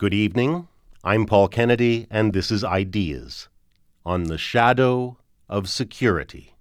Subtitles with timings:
[0.00, 0.66] Good evening.
[1.04, 3.48] I'm Paul Kennedy, and this is Ideas
[4.06, 6.54] on the Shadow of Security.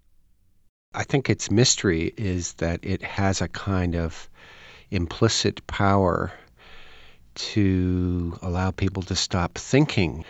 [0.94, 4.30] I think its mystery is that it has a kind of
[4.92, 6.34] implicit power
[7.54, 10.26] to allow people to stop thinking.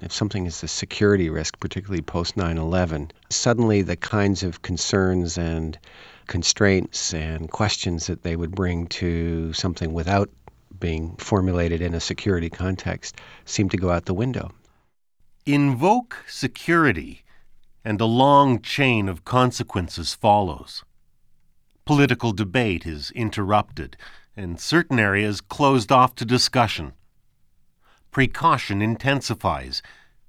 [0.00, 5.36] If something is a security risk, particularly post 9 11, suddenly the kinds of concerns
[5.36, 5.76] and
[6.28, 10.30] constraints and questions that they would bring to something without
[10.78, 14.50] being formulated in a security context seem to go out the window.
[15.46, 17.24] Invoke security,
[17.84, 20.84] and a long chain of consequences follows.
[21.84, 23.96] Political debate is interrupted,
[24.36, 26.92] and certain areas closed off to discussion.
[28.12, 29.82] Precaution intensifies,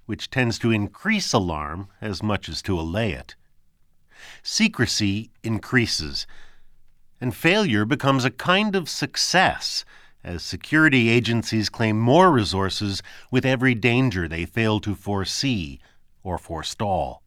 [0.05, 3.36] which tends to increase alarm as much as to allay it.
[4.41, 6.26] Secrecy increases,
[7.22, 9.86] and failure becomes a kind of success
[10.23, 15.79] as security agencies claim more resources with every danger they fail to foresee
[16.24, 17.21] or forestall.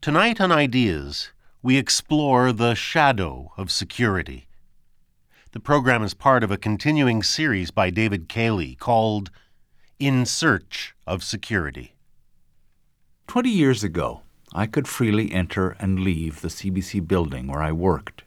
[0.00, 1.30] Tonight on Ideas,
[1.62, 4.46] we explore the shadow of security.
[5.52, 9.30] The program is part of a continuing series by David Cayley called
[9.98, 11.94] In Search of Security.
[13.26, 14.22] Twenty years ago,
[14.54, 18.22] I could freely enter and leave the CBC building where I worked.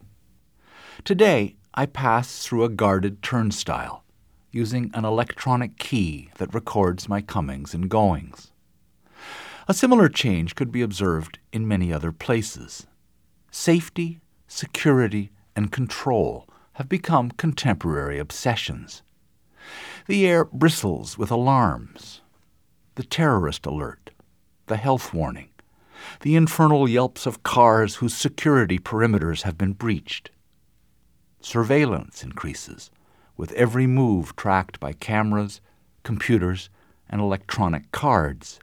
[1.04, 4.06] Today, I pass through a guarded turnstile
[4.50, 8.54] using an electronic key that records my comings and goings.
[9.68, 12.88] A similar change could be observed in many other places.
[13.52, 19.04] Safety, security, and control have become contemporary obsessions.
[20.08, 22.22] The air bristles with alarms.
[22.96, 24.12] The terrorist alert,
[24.68, 25.50] the health warning,
[26.22, 30.30] the infernal yelps of cars whose security perimeters have been breached.
[31.46, 32.90] Surveillance increases,
[33.38, 35.62] with every move tracked by cameras,
[36.02, 36.72] computers,
[37.08, 38.60] and electronic cards.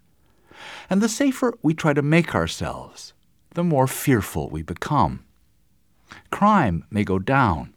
[0.91, 3.15] And the safer we try to make ourselves,
[3.55, 5.25] the more fearful we become.
[6.33, 7.73] Crime may go down.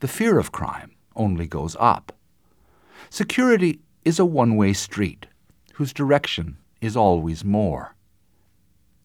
[0.00, 2.12] The fear of crime only goes up.
[3.08, 5.26] Security is a one way street
[5.76, 7.96] whose direction is always more.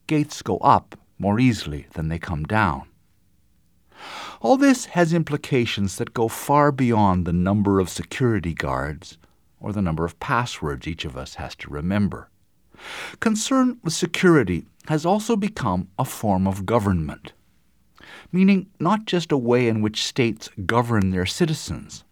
[0.05, 2.88] Gates go up more easily than they come down.
[4.41, 9.17] All this has implications that go far beyond the number of security guards
[9.59, 12.29] or the number of passwords each of us has to remember.
[13.19, 17.33] Concern with security has also become a form of government,
[18.31, 22.05] meaning not just a way in which states govern their citizens,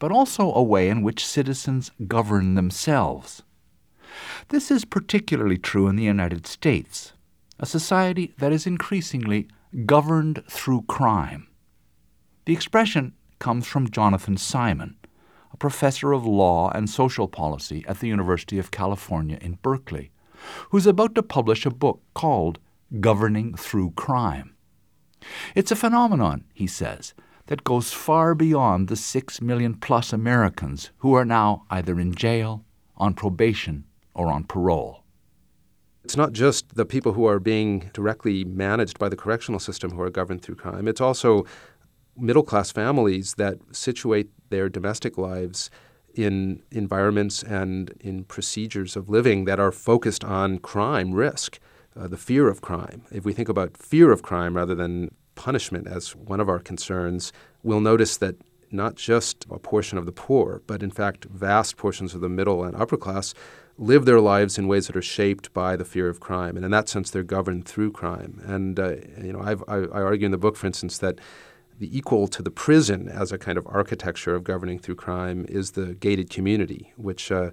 [0.00, 3.42] but also a way in which citizens govern themselves.
[4.48, 7.12] This is particularly true in the United States,
[7.60, 9.46] a society that is increasingly
[9.86, 11.47] governed through crime.
[12.48, 14.96] The expression comes from Jonathan Simon,
[15.52, 20.12] a professor of law and social policy at the University of California in Berkeley,
[20.70, 22.58] who's about to publish a book called
[23.00, 24.56] Governing Through Crime.
[25.54, 27.12] It's a phenomenon, he says,
[27.48, 32.64] that goes far beyond the six million plus Americans who are now either in jail,
[32.96, 33.84] on probation,
[34.14, 35.04] or on parole.
[36.02, 40.00] It's not just the people who are being directly managed by the correctional system who
[40.00, 40.88] are governed through crime.
[40.88, 41.44] It's also
[42.18, 45.70] middle class families that situate their domestic lives
[46.14, 51.58] in environments and in procedures of living that are focused on crime risk,
[51.98, 53.02] uh, the fear of crime.
[53.12, 57.32] If we think about fear of crime rather than punishment as one of our concerns,
[57.62, 58.36] we'll notice that
[58.70, 62.64] not just a portion of the poor, but in fact vast portions of the middle
[62.64, 63.34] and upper class
[63.78, 66.72] live their lives in ways that are shaped by the fear of crime, and in
[66.72, 68.42] that sense, they're governed through crime.
[68.44, 71.20] And uh, you know, I've, I, I argue in the book, for instance, that
[71.78, 75.72] the equal to the prison as a kind of architecture of governing through crime is
[75.72, 77.50] the gated community, which uh,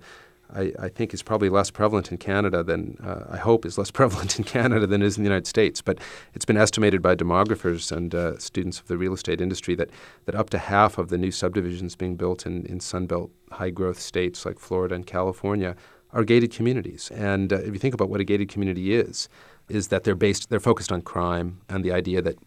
[0.54, 3.92] I, I, think is probably less prevalent in Canada than uh, I hope is less
[4.00, 5.82] prevalent in Canada than is in the United States.
[5.82, 6.00] But
[6.34, 9.90] it's been estimated by demographers and uh, students of the real estate industry that,
[10.26, 14.00] that up to half of the new subdivisions being built in, in Sunbelt high growth
[14.00, 15.76] states like Florida and California
[16.12, 17.12] are gated communities.
[17.12, 19.30] And uh, if you think about what a gated community is,
[19.68, 22.38] is that they're based, they're focused on crime and the idea that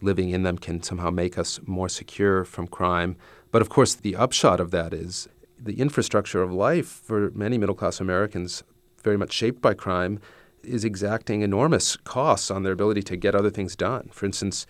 [0.00, 3.16] living in them can somehow make us more secure from crime.
[3.50, 5.28] But of course, the upshot of that is
[5.58, 8.62] the infrastructure of life for many middle class Americans,
[9.02, 10.20] very much shaped by crime,
[10.62, 14.08] is exacting enormous costs on their ability to get other things done.
[14.12, 14.66] For instance,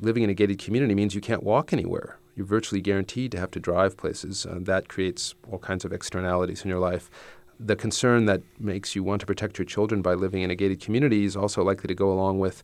[0.00, 2.18] living in a gated community means you can't walk anywhere.
[2.34, 4.44] You're virtually guaranteed to have to drive places.
[4.44, 7.10] and that creates all kinds of externalities in your life.
[7.58, 10.80] The concern that makes you want to protect your children by living in a gated
[10.80, 12.62] community is also likely to go along with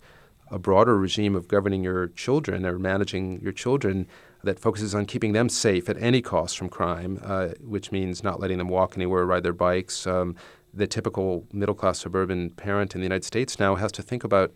[0.53, 4.07] a broader regime of governing your children or managing your children
[4.45, 8.39] that focuses on keeping them safe at any cost from crime, uh, which means not
[8.39, 10.07] letting them walk anywhere, ride their bikes.
[10.07, 10.37] Um,
[10.75, 14.53] the typical middle class suburban parent in the United States now has to think about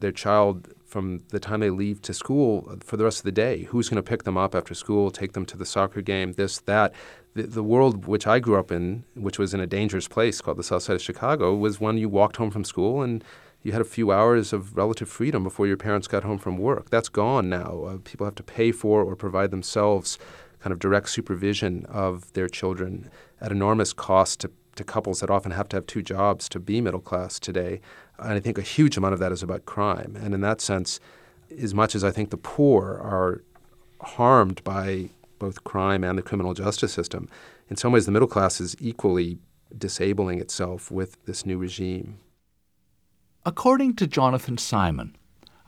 [0.00, 3.64] their child from the time they leave to school for the rest of the day.
[3.64, 6.58] Who's going to pick them up after school, take them to the soccer game, this,
[6.60, 6.94] that.
[7.34, 10.56] The, the world which I grew up in, which was in a dangerous place called
[10.56, 13.22] the South Side of Chicago, was one you walked home from school and
[13.66, 16.88] you had a few hours of relative freedom before your parents got home from work.
[16.88, 17.82] That's gone now.
[17.82, 20.20] Uh, people have to pay for or provide themselves
[20.60, 23.10] kind of direct supervision of their children
[23.40, 26.80] at enormous cost to, to couples that often have to have two jobs to be
[26.80, 27.80] middle class today.
[28.20, 30.16] And I think a huge amount of that is about crime.
[30.22, 31.00] And in that sense,
[31.60, 33.42] as much as I think the poor are
[34.00, 35.10] harmed by
[35.40, 37.28] both crime and the criminal justice system,
[37.68, 39.38] in some ways the middle class is equally
[39.76, 42.18] disabling itself with this new regime.
[43.46, 45.14] According to Jonathan Simon,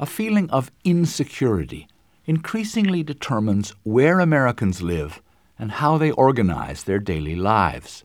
[0.01, 1.87] a feeling of insecurity
[2.27, 5.23] increasingly determines where Americans live
[5.57, 8.03] and how they organize their daily lives.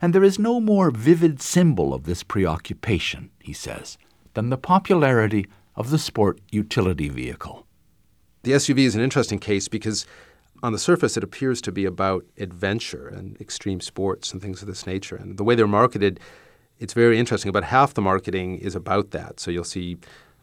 [0.00, 3.98] And there is no more vivid symbol of this preoccupation, he says,
[4.32, 7.66] than the popularity of the sport utility vehicle.
[8.44, 10.06] The SUV is an interesting case because
[10.62, 14.68] on the surface it appears to be about adventure and extreme sports and things of
[14.68, 15.16] this nature.
[15.16, 16.20] And the way they're marketed,
[16.78, 17.48] it's very interesting.
[17.48, 19.40] About half the marketing is about that.
[19.40, 19.96] So you'll see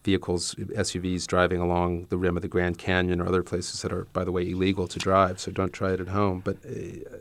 [0.03, 4.05] vehicles, SUVs driving along the rim of the Grand Canyon or other places that are,
[4.13, 5.39] by the way, illegal to drive.
[5.39, 6.41] So don't try it at home.
[6.43, 7.17] But uh,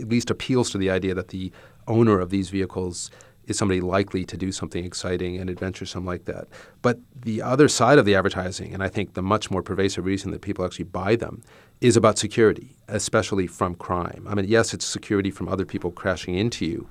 [0.00, 1.50] at least appeals to the idea that the
[1.88, 3.10] owner of these vehicles
[3.46, 6.46] is somebody likely to do something exciting and adventuresome like that.
[6.80, 10.30] But the other side of the advertising, and I think the much more pervasive reason
[10.30, 11.42] that people actually buy them,
[11.80, 14.26] is about security, especially from crime.
[14.28, 16.88] I mean, yes, it's security from other people crashing into you,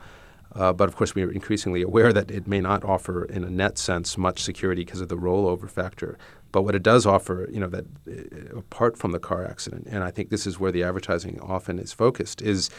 [0.56, 3.50] uh, but of course, we are increasingly aware that it may not offer, in a
[3.50, 6.18] net sense, much security because of the rollover factor.
[6.52, 10.04] But what it does offer, you know, that uh, apart from the car accident, and
[10.04, 12.70] I think this is where the advertising often is focused, is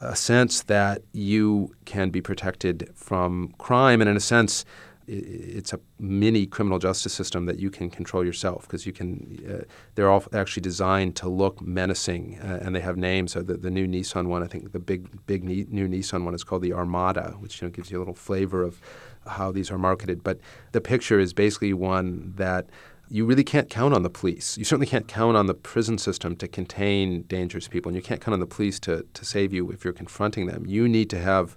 [0.00, 4.64] a sense that you can be protected from crime, and in a sense,
[5.08, 9.38] it's a mini criminal justice system that you can control yourself because you can.
[9.48, 9.64] Uh,
[9.94, 13.36] they're all actually designed to look menacing, uh, and they have names.
[13.36, 16.42] Uh, the, the, new Nissan one, I think, the big big new Nissan one is
[16.42, 18.80] called the Armada, which you know gives you a little flavor of
[19.26, 20.24] how these are marketed.
[20.24, 20.40] But
[20.72, 22.66] the picture is basically one that
[23.08, 24.58] you really can't count on the police.
[24.58, 28.20] You certainly can't count on the prison system to contain dangerous people, and you can't
[28.20, 30.66] count on the police to to save you if you're confronting them.
[30.66, 31.54] You need to have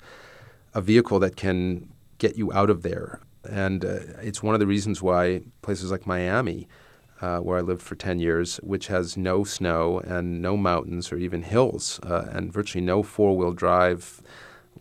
[0.75, 4.67] a vehicle that can get you out of there and uh, it's one of the
[4.67, 6.67] reasons why places like Miami,
[7.21, 11.17] uh, where I lived for 10 years, which has no snow and no mountains or
[11.17, 14.21] even hills, uh, and virtually no four wheel drive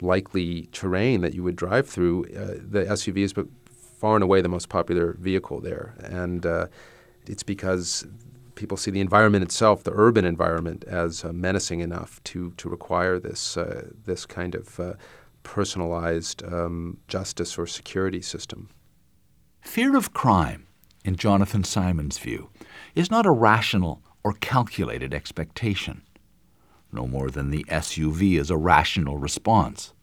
[0.00, 3.34] likely terrain that you would drive through, uh, the SUV is
[3.98, 5.94] far and away the most popular vehicle there.
[6.04, 6.66] And uh,
[7.26, 8.06] it's because
[8.54, 13.18] people see the environment itself, the urban environment, as uh, menacing enough to, to require
[13.18, 13.58] this,
[14.04, 14.96] this kind of
[15.48, 18.68] personalized um, justice or security system.
[19.62, 20.66] Fear of crime,
[21.06, 22.50] in Jonathan Simon's view,
[22.94, 26.02] is not a rational or calculated expectation,
[26.92, 29.94] no more than the SUV is a rational response.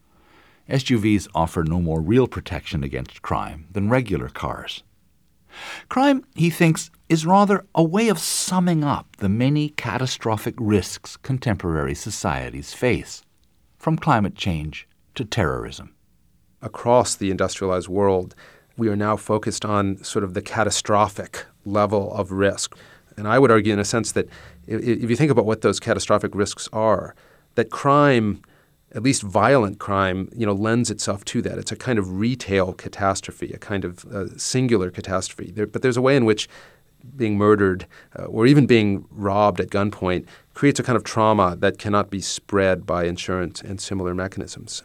[0.68, 4.82] SUVs offer no more real protection against crime than regular cars.
[5.88, 11.94] Crime, he thinks, is rather a way of summing up the many catastrophic risks contemporary
[11.94, 13.22] societies face,
[13.78, 15.94] from climate change to terrorism.
[16.62, 18.34] Across the industrialized world,
[18.76, 22.76] we are now focused on sort of the catastrophic level of risk.
[23.16, 24.28] And I would argue, in a sense, that
[24.66, 27.14] if you think about what those catastrophic risks are,
[27.54, 28.42] that crime,
[28.94, 31.58] at least violent crime, you know, lends itself to that.
[31.58, 35.50] It's a kind of retail catastrophe, a kind of uh, singular catastrophe.
[35.50, 36.48] There, but there's a way in which
[37.16, 37.86] being murdered
[38.18, 42.20] uh, or even being robbed at gunpoint creates a kind of trauma that cannot be
[42.20, 44.82] spread by insurance and similar mechanisms.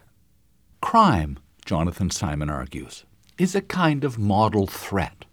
[0.81, 3.05] Crime, Jonathan Simon argues,
[3.37, 5.25] is a kind of model threat,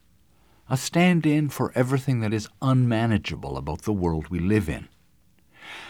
[0.70, 4.88] a stand in for everything that is unmanageable about the world we live in.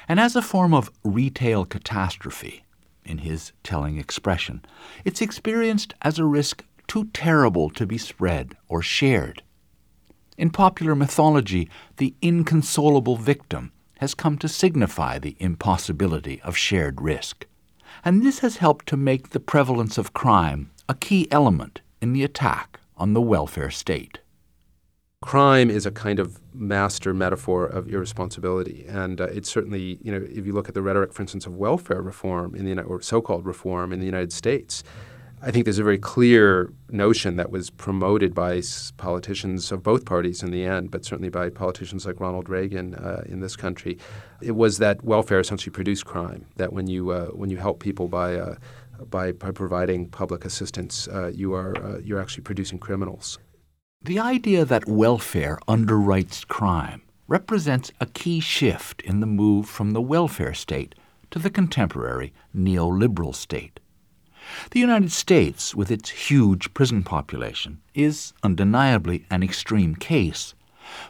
[0.08, 2.64] And as a form of retail catastrophe,
[3.04, 4.64] in his telling expression,
[5.04, 9.42] it's experienced as a risk too terrible to be spread or shared.
[10.38, 17.46] In popular mythology, the inconsolable victim has come to signify the impossibility of shared risk
[18.04, 22.24] and this has helped to make the prevalence of crime a key element in the
[22.24, 24.20] attack on the welfare state.
[25.20, 30.24] Crime is a kind of master metaphor of irresponsibility, and uh, it's certainly, you know,
[30.30, 33.44] if you look at the rhetoric, for instance, of welfare reform in the or so-called
[33.44, 34.84] reform in the United States,
[35.40, 38.60] I think there's a very clear notion that was promoted by
[38.96, 43.22] politicians of both parties in the end, but certainly by politicians like Ronald Reagan uh,
[43.26, 43.98] in this country.
[44.42, 46.46] It was that welfare essentially produced crime.
[46.56, 48.56] That when you uh, when you help people by uh,
[49.10, 53.38] by, by providing public assistance, uh, you are uh, you're actually producing criminals.
[54.02, 60.00] The idea that welfare underwrites crime represents a key shift in the move from the
[60.00, 60.96] welfare state
[61.30, 63.78] to the contemporary neoliberal state.
[64.70, 70.54] The United States, with its huge prison population, is undeniably an extreme case,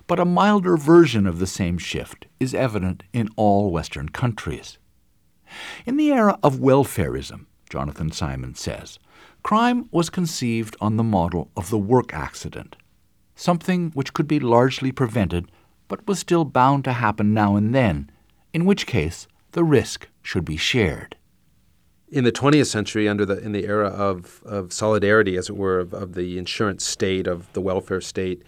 [0.07, 4.79] but a milder version of the same shift is evident in all Western countries.
[5.87, 8.99] In the era of welfareism, Jonathan Simon says,
[9.43, 12.77] crime was conceived on the model of the work accident,
[13.35, 15.51] something which could be largely prevented
[15.87, 18.11] but was still bound to happen now and then,
[18.53, 21.17] in which case the risk should be shared
[22.11, 25.79] in the 20th century, under the in the era of, of solidarity, as it were,
[25.79, 28.43] of, of the insurance state, of the welfare state,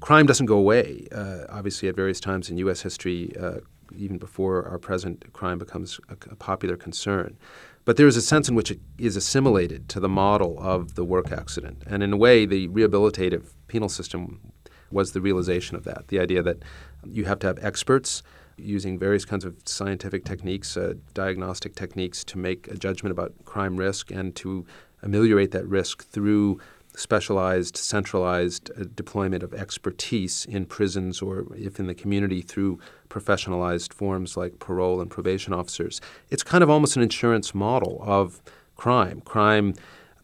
[0.00, 1.06] crime doesn't go away.
[1.12, 2.82] Uh, obviously, at various times in U.S.
[2.82, 3.58] history, uh,
[3.96, 7.36] even before our present, crime becomes a, a, popular concern.
[7.84, 11.04] But there is a sense in which it is assimilated to the model of the
[11.04, 14.52] work accident, and in a way, the rehabilitative penal system
[14.92, 16.08] was the realization of that.
[16.08, 16.58] The idea that
[17.04, 18.22] you have to have experts
[18.60, 23.76] using various kinds of scientific techniques, uh, diagnostic techniques to make a judgment about crime
[23.76, 24.64] risk and to
[25.02, 26.60] ameliorate that risk through
[26.96, 33.92] specialized, centralized uh, deployment of expertise in prisons or, if in the community, through professionalized
[33.92, 36.00] forms like parole and probation officers.
[36.30, 38.42] It's kind of almost an insurance model of
[38.76, 39.20] crime.
[39.20, 39.74] Crime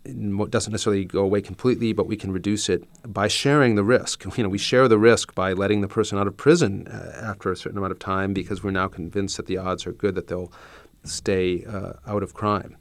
[0.06, 4.24] doesn't necessarily go away completely, but we can reduce it by sharing the risk.
[4.36, 7.50] You know, we share the risk by letting the person out of prison uh, after
[7.50, 10.26] a certain amount of time because we're now convinced that the odds are good that
[10.26, 10.52] they'll
[11.04, 12.76] stay uh, out of crime.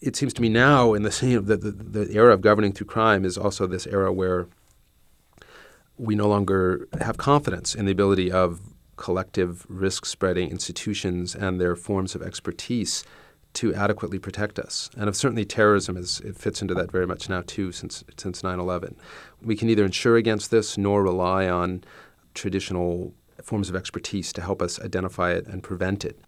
[0.00, 1.10] It seems to me now, in the,
[1.44, 4.48] the, the, the era of governing through crime, is also this era where
[5.96, 8.60] we no longer have confidence in the ability of
[8.96, 13.04] collective risk spreading institutions and their forms of expertise
[13.54, 14.90] to adequately protect us.
[14.96, 18.96] And certainly terrorism is it fits into that very much now too since since 9/11.
[19.42, 21.84] We can neither insure against this nor rely on
[22.34, 26.20] traditional forms of expertise to help us identify it and prevent it.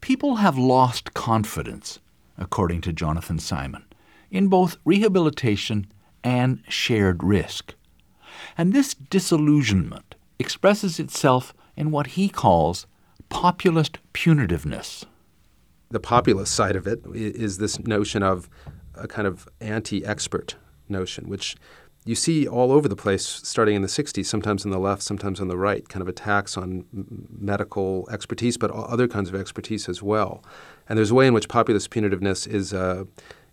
[0.00, 1.98] People have lost confidence,
[2.36, 3.84] according to Jonathan Simon,
[4.30, 5.86] in both rehabilitation
[6.22, 7.74] and shared risk.
[8.56, 12.86] And this disillusionment expresses itself in what he calls
[13.28, 15.04] populist punitiveness
[15.94, 18.50] the populist side of it is this notion of
[18.94, 20.56] a kind of anti-expert
[20.88, 21.56] notion, which
[22.04, 25.40] you see all over the place starting in the 60s, sometimes on the left, sometimes
[25.40, 26.84] on the right, kind of attacks on
[27.30, 30.44] medical expertise, but other kinds of expertise as well.
[30.88, 33.04] And there's a way in which populist punitiveness is, uh,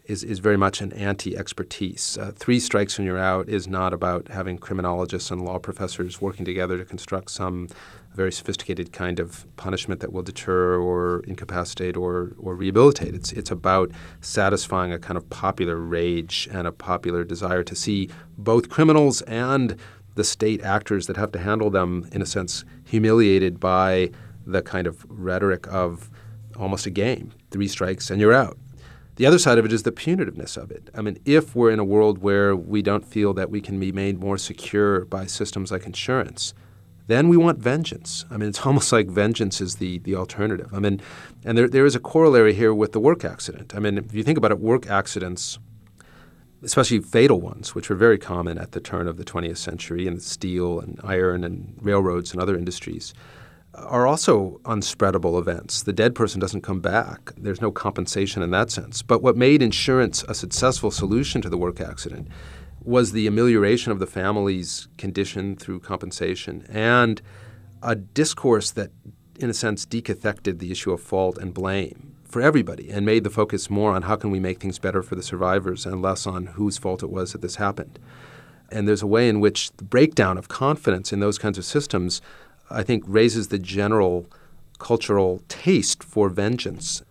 [0.05, 2.17] is, is very much an anti expertise.
[2.17, 6.43] Uh, three strikes and you're out is not about having criminologists and law professors working
[6.43, 7.69] together to construct some
[8.13, 13.15] very sophisticated kind of punishment that will deter or incapacitate or, or rehabilitate.
[13.15, 18.09] It's, it's about satisfying a kind of popular rage and a popular desire to see
[18.37, 19.77] both criminals and
[20.15, 24.11] the state actors that have to handle them, in a sense, humiliated by
[24.45, 26.09] the kind of rhetoric of
[26.57, 28.57] almost a game three strikes and you're out.
[29.15, 30.89] The other side of it is the punitiveness of it.
[30.95, 33.91] I mean, if we're in a world where we don't feel that we can be
[33.91, 36.53] made more secure by systems like insurance,
[37.07, 38.25] then we want vengeance.
[38.29, 40.73] I mean, it's almost like vengeance is the, the alternative.
[40.73, 41.01] I mean,
[41.43, 43.73] and there, there is a corollary here with the work accident.
[43.75, 45.59] I mean, if you think about it, work accidents,
[46.61, 50.19] especially fatal ones, which were very common at the turn of the 20th century in
[50.19, 53.13] steel and iron and railroads and other industries,
[53.73, 55.83] are also unspreadable events.
[55.83, 57.31] The dead person doesn't come back.
[57.37, 59.01] There's no compensation in that sense.
[59.01, 62.27] But what made insurance a successful solution to the work accident
[62.83, 67.21] was the amelioration of the family's condition through compensation and
[67.83, 68.91] a discourse that,
[69.39, 73.29] in a sense, decathected the issue of fault and blame for everybody and made the
[73.29, 76.47] focus more on how can we make things better for the survivors and less on
[76.47, 77.99] whose fault it was that this happened.
[78.71, 82.21] And there's a way in which the breakdown of confidence in those kinds of systems,
[82.69, 84.27] I think, raises the general
[84.79, 87.03] cultural taste for vengeance.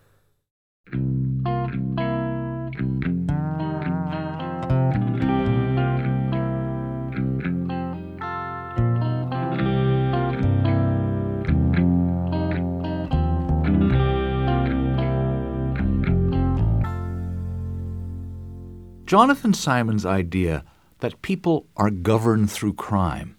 [19.10, 20.62] Jonathan Simon's idea
[21.00, 23.36] that people are governed through crime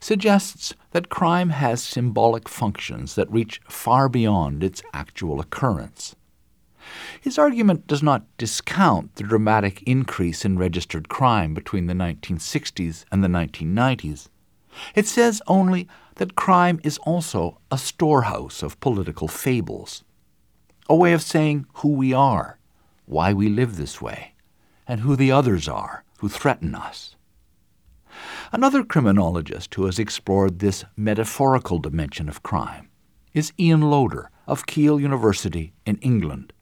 [0.00, 6.16] suggests that crime has symbolic functions that reach far beyond its actual occurrence.
[7.20, 13.22] His argument does not discount the dramatic increase in registered crime between the 1960s and
[13.22, 14.28] the 1990s.
[14.94, 20.02] It says only that crime is also a storehouse of political fables,
[20.88, 22.58] a way of saying who we are,
[23.04, 24.32] why we live this way,
[24.90, 27.14] and who the others are who threaten us.
[28.50, 32.90] Another criminologist who has explored this metaphorical dimension of crime
[33.32, 36.52] is Ian Loader of Keele University in England.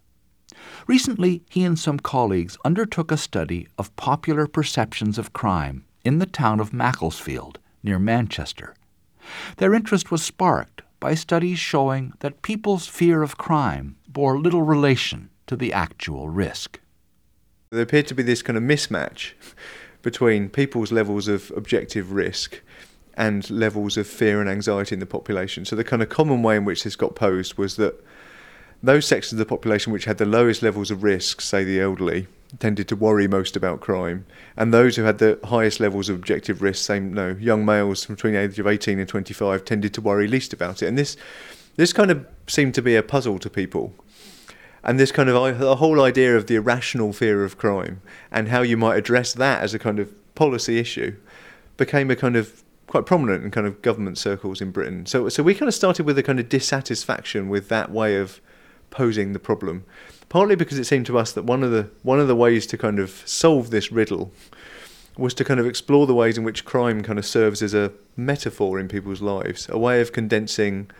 [0.86, 6.26] Recently, he and some colleagues undertook a study of popular perceptions of crime in the
[6.26, 8.74] town of Macclesfield, near Manchester.
[9.56, 15.30] Their interest was sparked by studies showing that people's fear of crime bore little relation
[15.46, 16.78] to the actual risk.
[17.70, 19.32] There appeared to be this kind of mismatch
[20.02, 22.60] between people's levels of objective risk
[23.14, 25.64] and levels of fear and anxiety in the population.
[25.64, 28.02] So, the kind of common way in which this got posed was that
[28.82, 32.28] those sections of the population which had the lowest levels of risk, say the elderly,
[32.60, 34.24] tended to worry most about crime,
[34.56, 38.34] and those who had the highest levels of objective risk, say, no, young males between
[38.34, 40.86] the age of 18 and 25, tended to worry least about it.
[40.86, 41.16] And this,
[41.76, 43.92] this kind of seemed to be a puzzle to people.
[44.84, 48.62] And this kind of the whole idea of the irrational fear of crime and how
[48.62, 51.16] you might address that as a kind of policy issue
[51.76, 55.06] became a kind of quite prominent in kind of government circles in Britain.
[55.06, 58.40] So, so we kind of started with a kind of dissatisfaction with that way of
[58.90, 59.84] posing the problem,
[60.28, 62.78] partly because it seemed to us that one of the one of the ways to
[62.78, 64.32] kind of solve this riddle
[65.16, 67.92] was to kind of explore the ways in which crime kind of serves as a
[68.16, 70.90] metaphor in people's lives, a way of condensing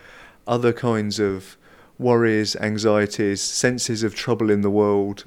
[0.45, 1.57] other kinds of
[1.99, 5.25] worries, anxieties, senses of trouble in the world,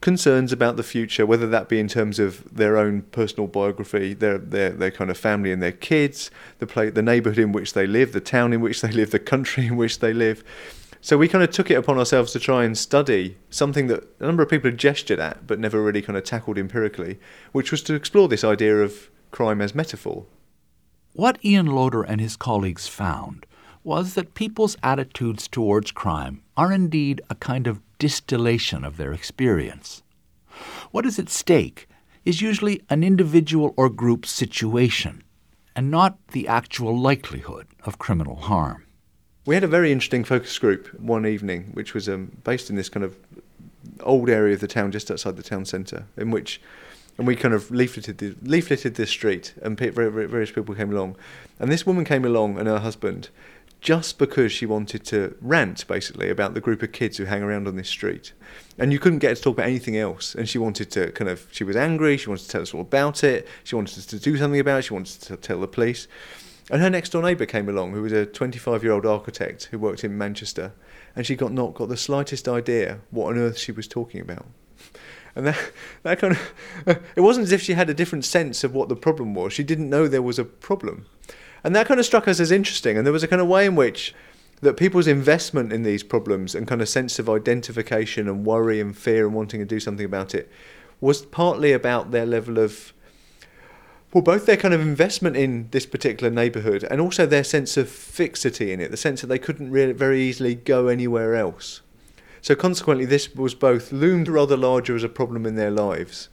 [0.00, 4.38] concerns about the future, whether that be in terms of their own personal biography, their
[4.38, 7.86] their their kind of family and their kids, the play, the neighbourhood in which they
[7.86, 10.42] live, the town in which they live, the country in which they live.
[11.00, 14.26] So we kind of took it upon ourselves to try and study something that a
[14.26, 17.18] number of people had gestured at but never really kind of tackled empirically,
[17.50, 20.26] which was to explore this idea of crime as metaphor.
[21.14, 23.46] What Ian Loader and his colleagues found
[23.84, 30.02] was that people's attitudes towards crime are indeed a kind of distillation of their experience.
[30.90, 31.88] What is at stake
[32.24, 35.24] is usually an individual or group situation,
[35.74, 38.84] and not the actual likelihood of criminal harm.
[39.44, 42.88] We had a very interesting focus group one evening, which was um, based in this
[42.88, 43.16] kind of
[44.00, 46.60] old area of the town, just outside the town centre, in which,
[47.18, 51.16] and we kind of leafleted the, leafleted this street, and various people came along,
[51.58, 53.30] and this woman came along and her husband,
[53.82, 57.66] just because she wanted to rant basically about the group of kids who hang around
[57.66, 58.32] on this street.
[58.78, 60.36] And you couldn't get her to talk about anything else.
[60.36, 62.80] And she wanted to kind of, she was angry, she wanted to tell us all
[62.80, 65.66] about it, she wanted us to do something about it, she wanted to tell the
[65.66, 66.06] police.
[66.70, 69.80] And her next door neighbour came along, who was a 25 year old architect who
[69.80, 70.72] worked in Manchester,
[71.16, 74.46] and she got not got the slightest idea what on earth she was talking about.
[75.34, 75.72] And that,
[76.04, 76.34] that kind
[76.86, 79.52] of, it wasn't as if she had a different sense of what the problem was.
[79.52, 81.06] She didn't know there was a problem.
[81.64, 82.96] And that kind of struck us as interesting.
[82.96, 84.14] And there was a kind of way in which
[84.60, 88.96] that people's investment in these problems and kind of sense of identification and worry and
[88.96, 90.50] fear and wanting to do something about it
[91.00, 92.92] was partly about their level of
[94.12, 97.88] well, both their kind of investment in this particular neighbourhood and also their sense of
[97.88, 101.80] fixity in it, the sense that they couldn't really very easily go anywhere else.
[102.42, 106.28] So consequently, this was both loomed rather larger as a problem in their lives,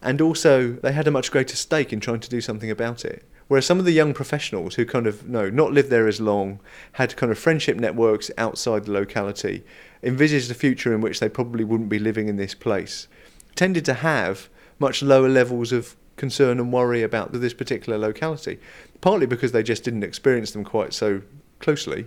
[0.00, 3.24] and also they had a much greater stake in trying to do something about it.
[3.52, 6.58] Whereas some of the young professionals who kind of no, not lived there as long,
[6.92, 9.62] had kind of friendship networks outside the locality,
[10.02, 13.08] envisaged a future in which they probably wouldn't be living in this place,
[13.54, 18.58] tended to have much lower levels of concern and worry about this particular locality.
[19.02, 21.20] Partly because they just didn't experience them quite so
[21.58, 22.06] closely,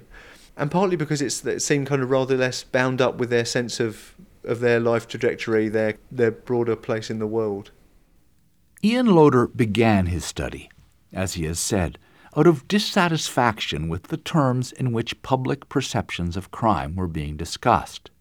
[0.58, 4.16] and partly because it seemed kind of rather less bound up with their sense of,
[4.44, 7.70] of their life trajectory, their, their broader place in the world.
[8.84, 10.72] Ian Loader began his study,
[11.16, 11.98] as he has said,
[12.38, 18.12] out of dissatisfaction with the terms in which public perceptions of crime were being discussed.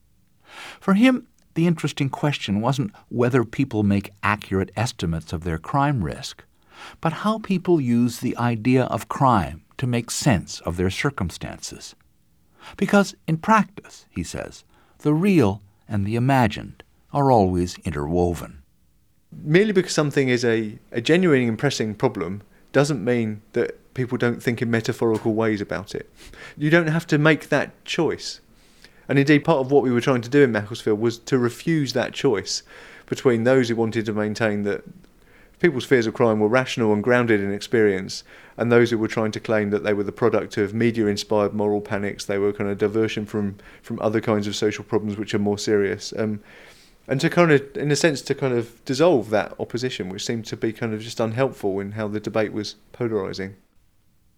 [0.81, 6.45] For him, the interesting question wasn't whether people make accurate estimates of their crime risk,
[7.01, 11.95] but how people use the idea of crime to make sense of their circumstances.
[12.77, 14.65] Because in practice, he says,
[14.99, 18.63] the real and the imagined are always interwoven.
[19.33, 22.43] Merely because something is a, a genuinely impressing problem
[22.75, 26.11] doesn't mean that people don't think in metaphorical ways about it.
[26.59, 28.41] You don't have to make that choice.
[29.09, 31.93] And indeed, part of what we were trying to do in Macclesfield was to refuse
[31.93, 32.63] that choice
[33.07, 34.83] between those who wanted to maintain that
[35.61, 38.25] people's fears of crime were rational and grounded in experience,
[38.57, 41.55] and those who were trying to claim that they were the product of media inspired
[41.55, 45.33] moral panics, they were kind of diversion from, from other kinds of social problems which
[45.33, 46.13] are more serious.
[46.19, 46.41] Um,
[47.07, 50.47] and to kind of, in a sense, to kind of dissolve that opposition, which seemed
[50.47, 53.57] to be kind of just unhelpful in how the debate was polarizing.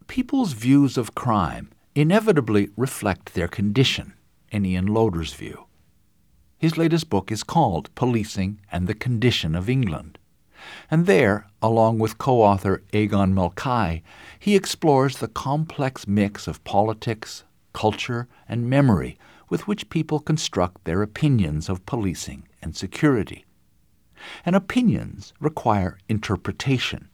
[0.08, 4.14] People's views of crime inevitably reflect their condition,
[4.50, 5.66] in Ian Loader's view.
[6.58, 10.18] His latest book is called Policing and the Condition of England.
[10.90, 14.02] And there, along with co author Aogán Mulcahy,
[14.38, 21.02] he explores the complex mix of politics, culture, and memory with which people construct their
[21.02, 23.44] opinions of policing and security.
[24.44, 27.08] And opinions require interpretation.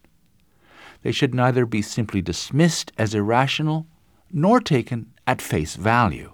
[1.03, 3.87] They should neither be simply dismissed as irrational
[4.33, 6.33] nor taken at face value.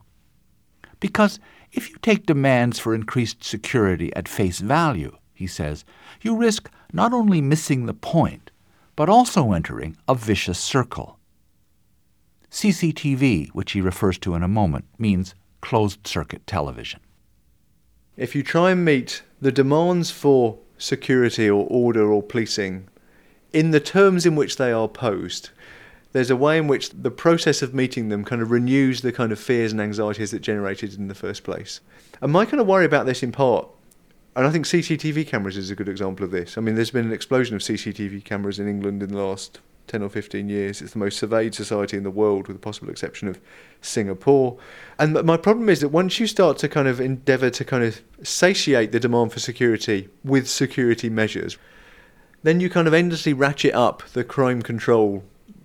[1.01, 1.41] Because
[1.73, 5.85] if you take demands for increased security at face value, he says,
[6.23, 8.53] you risk not only missing the point,
[8.95, 11.19] but also entering a vicious circle.
[12.53, 17.01] CCTV, which he refers to in a moment, means closed circuit television.
[18.19, 22.89] If you try and meet the demands for security or order or policing
[23.53, 25.51] in the terms in which they are posed,
[26.11, 29.31] there's a way in which the process of meeting them kind of renews the kind
[29.31, 31.81] of fears and anxieties that generated in the first place.
[32.21, 33.69] And my kind of worry about this in part,
[34.35, 36.59] and I think CCTV cameras is a good example of this.
[36.59, 40.03] I mean, there's been an explosion of CCTV cameras in England in the last 10
[40.03, 40.81] or 15 years.
[40.81, 43.41] It's the most surveyed society in the world, with the possible exception of
[43.81, 44.59] Singapore.
[44.99, 48.01] And my problem is that once you start to kind of endeavour to kind of
[48.23, 51.59] satiate the demand for security with security measures,
[52.43, 55.25] then you kind of endlessly ratchet up the crime control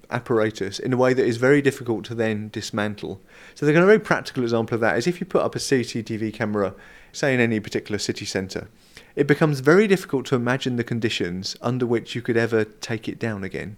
[0.09, 3.19] apparatus in a way that is very difficult to then dismantle.
[3.55, 5.59] So the kind of very practical example of that is if you put up a
[5.59, 6.73] CCTV camera,
[7.12, 8.69] say in any particular city centre,
[9.15, 13.19] it becomes very difficult to imagine the conditions under which you could ever take it
[13.19, 13.77] down again.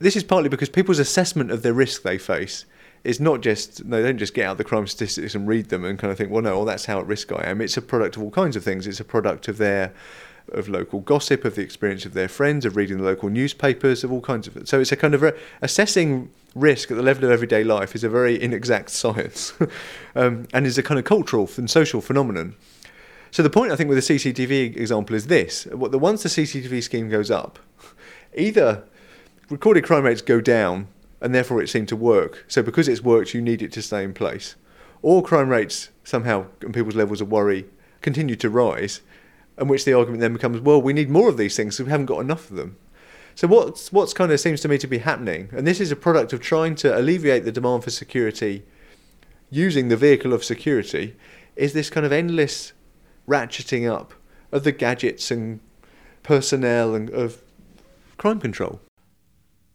[0.00, 2.64] This is partly because people's assessment of the risk they face
[3.04, 5.98] is not just they don't just get out the crime statistics and read them and
[5.98, 7.60] kind of think, well, no, well, that's how at risk I am.
[7.60, 8.86] It's a product of all kinds of things.
[8.86, 9.92] It's a product of their
[10.52, 14.10] of local gossip, of the experience of their friends, of reading the local newspapers, of
[14.10, 14.66] all kinds of.
[14.66, 18.08] So it's a kind of assessing risk at the level of everyday life is a
[18.08, 19.52] very inexact science,
[20.16, 22.56] um, and is a kind of cultural and social phenomenon.
[23.30, 26.30] So the point I think with the CCTV example is this: what the once the
[26.30, 27.58] CCTV scheme goes up,
[28.34, 28.84] either
[29.50, 30.88] recorded crime rates go down
[31.20, 32.44] and therefore it seemed to work.
[32.48, 34.54] So because it's worked, you need it to stay in place.
[35.02, 37.66] Or crime rates somehow and people's levels of worry
[38.00, 39.02] continue to rise,
[39.58, 41.90] and which the argument then becomes, well, we need more of these things, so we
[41.90, 42.76] haven't got enough of them.
[43.34, 45.96] So what's what's kind of seems to me to be happening, and this is a
[45.96, 48.64] product of trying to alleviate the demand for security
[49.50, 51.16] using the vehicle of security,
[51.56, 52.72] is this kind of endless
[53.28, 54.14] ratcheting up
[54.52, 55.60] of the gadgets and
[56.22, 57.42] personnel and of
[58.16, 58.80] crime control.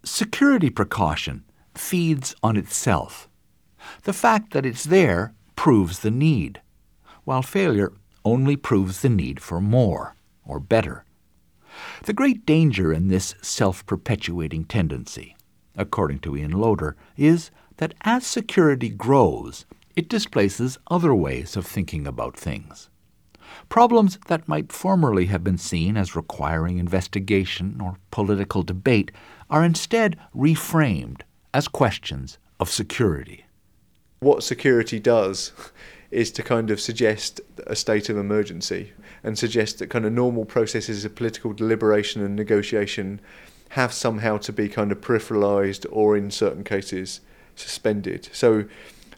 [0.05, 3.27] Security precaution feeds on itself.
[4.03, 6.61] The fact that it's there proves the need,
[7.23, 7.91] while failure
[8.23, 10.15] only proves the need for more
[10.45, 11.05] or better.
[12.03, 15.35] The great danger in this self perpetuating tendency,
[15.75, 19.65] according to Ian Loader, is that as security grows,
[19.95, 22.91] it displaces other ways of thinking about things.
[23.69, 29.11] Problems that might formerly have been seen as requiring investigation or political debate
[29.49, 31.21] are instead reframed
[31.53, 33.45] as questions of security.
[34.19, 35.51] What security does
[36.11, 40.45] is to kind of suggest a state of emergency and suggest that kind of normal
[40.45, 43.19] processes of political deliberation and negotiation
[43.69, 47.21] have somehow to be kind of peripheralized or in certain cases
[47.55, 48.29] suspended.
[48.31, 48.65] So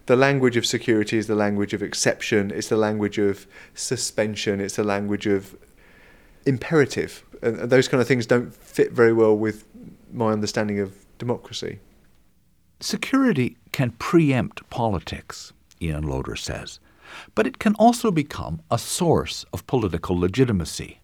[0.08, 4.78] the language of security is the language of exception, it's the language of suspension, it's
[4.78, 5.56] the language of
[6.46, 7.24] imperative.
[7.42, 9.66] And those kind of things don't fit very well with
[10.12, 11.80] my understanding of democracy.
[12.80, 16.80] Security can preempt politics, Ian Loader says,
[17.36, 21.02] but it can also become a source of political legitimacy.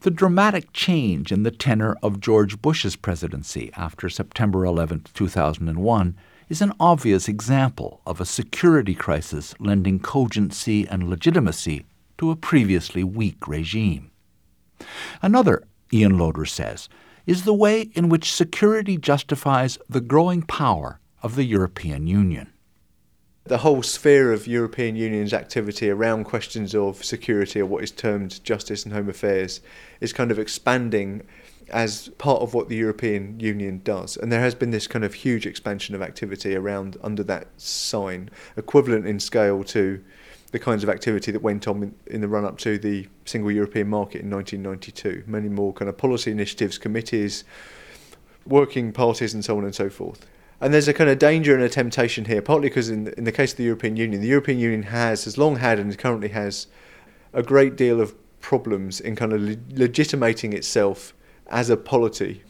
[0.00, 6.16] The dramatic change in the tenor of George Bush's presidency after September 11, 2001,
[6.50, 11.86] is an obvious example of a security crisis lending cogency and legitimacy
[12.18, 14.10] to a previously weak regime.
[15.22, 16.88] Another, Ian Loader says,
[17.24, 22.52] is the way in which security justifies the growing power of the European Union.
[23.44, 28.42] The whole sphere of European Union's activity around questions of security or what is termed
[28.42, 29.60] justice and home affairs
[30.00, 31.22] is kind of expanding
[31.70, 34.16] as part of what the European Union does.
[34.16, 38.30] And there has been this kind of huge expansion of activity around under that sign,
[38.56, 40.02] equivalent in scale to
[40.52, 43.88] the kinds of activity that went on in, the run up to the single European
[43.88, 45.24] market in 1992.
[45.26, 47.44] Many more kind of policy initiatives, committees,
[48.46, 50.26] working parties, and so on and so forth.
[50.60, 53.32] And there's a kind of danger and a temptation here, partly because in, in the
[53.32, 56.66] case of the European Union, the European Union has, has long had and currently has,
[57.32, 61.14] a great deal of problems in kind of le- legitimating itself
[61.50, 62.42] as a polity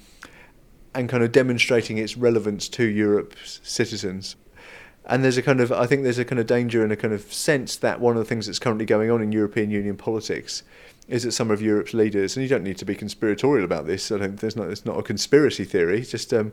[0.95, 4.37] and kind of demonstrating its relevance to Europe's citizens.
[5.07, 7.15] And there's a kind of, I think there's a kind of danger and a kind
[7.15, 10.63] of sense that one of the things that's currently going on in European Union politics
[11.09, 14.13] is that some of Europe's leaders, and you don't need to be conspiratorial about this.
[14.13, 14.37] I don't.
[14.39, 14.69] There's not.
[14.69, 16.03] It's not a conspiracy theory.
[16.03, 16.53] Just um,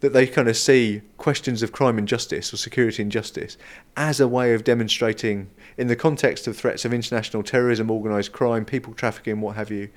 [0.00, 3.56] that they kind of see questions of crime and justice or security and justice
[3.96, 8.66] as a way of demonstrating, in the context of threats of international terrorism, organised crime,
[8.66, 9.88] people trafficking, what have you,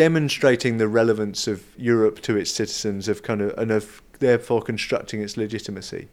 [0.00, 5.20] demonstrating the relevance of Europe to its citizens, of kind of and of therefore constructing
[5.20, 6.08] its legitimacy.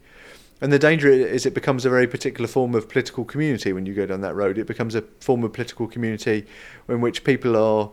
[0.60, 3.94] And the danger is it becomes a very particular form of political community when you
[3.94, 4.58] go down that road.
[4.58, 6.44] It becomes a form of political community
[6.86, 7.90] in which people are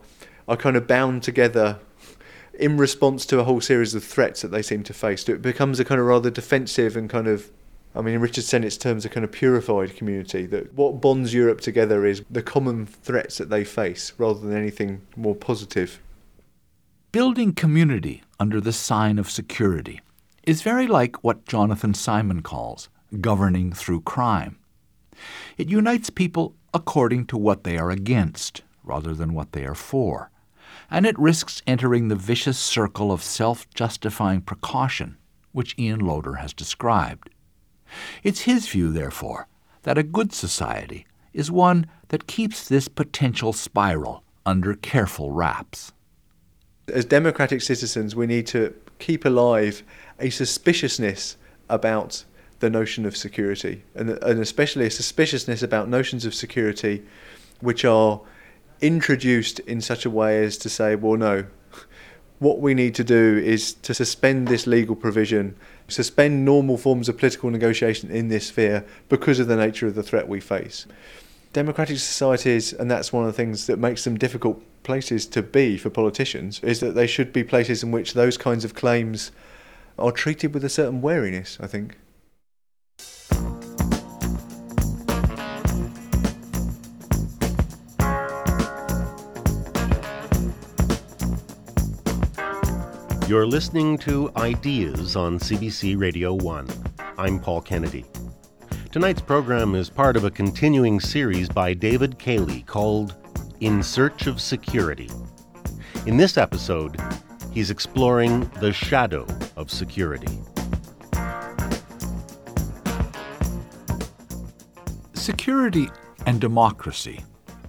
[0.49, 1.79] are kind of bound together
[2.60, 5.23] in response to a whole series of threats that they seem to face.
[5.23, 7.51] So it becomes a kind of rather defensive and kind of
[7.95, 10.45] I mean, in Richard Sennett's terms, a kind of purified community.
[10.45, 15.01] That what bonds Europe together is the common threats that they face, rather than anything
[15.15, 16.01] more positive.
[17.12, 20.01] Building community under the sign of security
[20.43, 22.89] is very like what Jonathan Simon calls
[23.21, 24.58] governing through crime.
[25.58, 30.29] It unites people according to what they are against, rather than what they are for,
[30.91, 35.17] and it risks entering the vicious circle of self justifying precaution
[35.53, 37.29] which Ian Loader has described.
[38.23, 39.47] It's his view, therefore,
[39.84, 45.91] that a good society is one that keeps this potential spiral under careful wraps.
[46.88, 49.84] As democratic citizens, we need to keep alive
[50.19, 51.36] a suspiciousness
[51.69, 52.23] about
[52.60, 57.03] the notion of security, and, and especially a suspiciousness about notions of security
[57.60, 58.21] which are
[58.81, 61.45] introduced in such a way as to say, well, no,
[62.39, 65.55] what we need to do is to suspend this legal provision,
[65.88, 70.04] suspend normal forms of political negotiation in this sphere because of the nature of the
[70.04, 70.86] threat we face.
[71.54, 75.78] Democratic societies, and that's one of the things that makes them difficult places to be
[75.78, 79.32] for politicians, is that they should be places in which those kinds of claims
[79.98, 81.98] are treated with a certain wariness, I think.
[93.28, 96.68] You're listening to Ideas on CBC Radio 1.
[97.18, 98.06] I'm Paul Kennedy.
[98.92, 103.16] Tonight's program is part of a continuing series by David Cayley called
[103.62, 105.10] In Search of Security.
[106.06, 107.02] In this episode,
[107.52, 110.40] he's exploring the shadow of security.
[115.16, 115.90] Security
[116.28, 117.26] and democracy,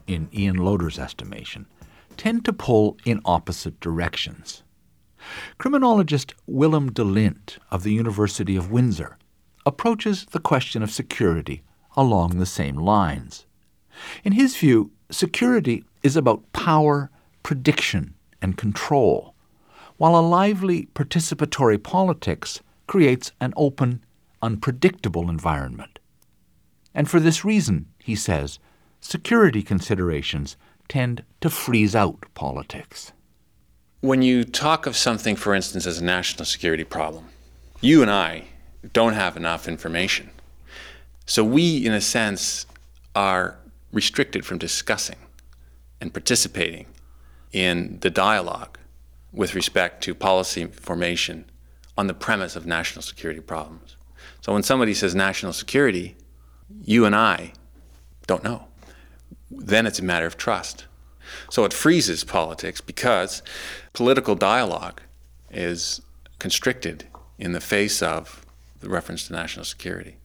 [0.06, 1.66] in Ian Loader's estimation,
[2.18, 4.62] tend to pull in opposite directions.
[5.58, 9.18] Criminologist Willem de Lint of the University of Windsor
[9.64, 11.62] approaches the question of security
[11.96, 13.46] along the same lines.
[14.22, 17.10] In his view, security is about power,
[17.42, 19.34] prediction, and control,
[19.96, 24.04] while a lively participatory politics creates an open,
[24.42, 25.98] unpredictable environment.
[26.94, 28.58] And for this reason, he says,
[29.00, 30.56] security considerations
[30.88, 33.12] tend to freeze out politics.
[34.06, 37.24] When you talk of something, for instance, as a national security problem,
[37.80, 38.44] you and I
[38.92, 40.30] don't have enough information.
[41.24, 42.66] So we, in a sense,
[43.16, 43.58] are
[43.90, 45.16] restricted from discussing
[46.00, 46.86] and participating
[47.50, 48.78] in the dialogue
[49.32, 51.44] with respect to policy formation
[51.98, 53.96] on the premise of national security problems.
[54.40, 56.14] So when somebody says national security,
[56.80, 57.54] you and I
[58.28, 58.68] don't know.
[59.50, 60.84] Then it's a matter of trust.
[61.50, 63.42] So it freezes politics because
[63.96, 65.00] political dialogue
[65.50, 66.02] is
[66.38, 67.06] constricted
[67.38, 68.44] in the face of
[68.80, 70.18] the reference to national security.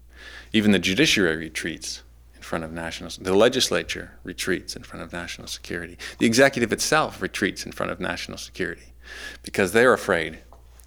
[0.51, 2.03] Even the judiciary retreats
[2.36, 5.97] in front of national the legislature retreats in front of national security.
[6.17, 8.93] The executive itself retreats in front of national security
[9.41, 10.39] because they're afraid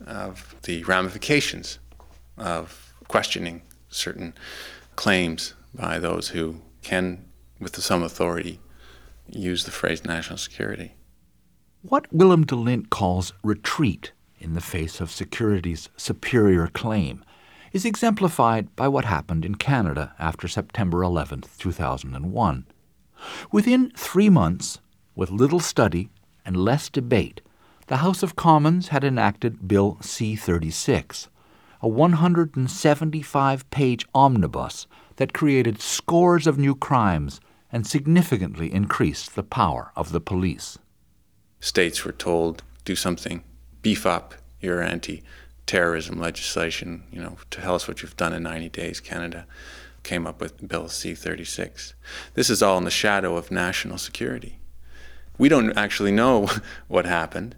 [0.07, 1.79] of the ramifications
[2.37, 4.35] of questioning certain
[4.95, 7.25] claims by those who can
[7.59, 8.61] with some authority
[9.31, 10.93] use the phrase national security.
[11.87, 17.23] What Willem de Lint calls retreat in the face of security's superior claim
[17.75, 22.67] is exemplified by what happened in Canada after September 11, 2001.
[23.53, 24.81] Within three months,
[25.15, 26.09] with little study
[26.43, 27.43] and less debate,
[27.89, 31.29] the House of Commons had enacted Bill C 36,
[31.83, 39.93] a 175 page omnibus that created scores of new crimes and significantly increased the power
[39.95, 40.79] of the police.
[41.65, 43.43] States were told, do something,
[43.81, 45.23] beef up your anti
[45.65, 49.01] terrorism legislation, you know, tell us what you've done in 90 days.
[49.01, 49.47] Canada
[50.03, 51.95] came up with Bill C 36.
[52.35, 54.59] This is all in the shadow of national security.
[55.39, 56.51] We don't actually know
[56.89, 57.57] what happened.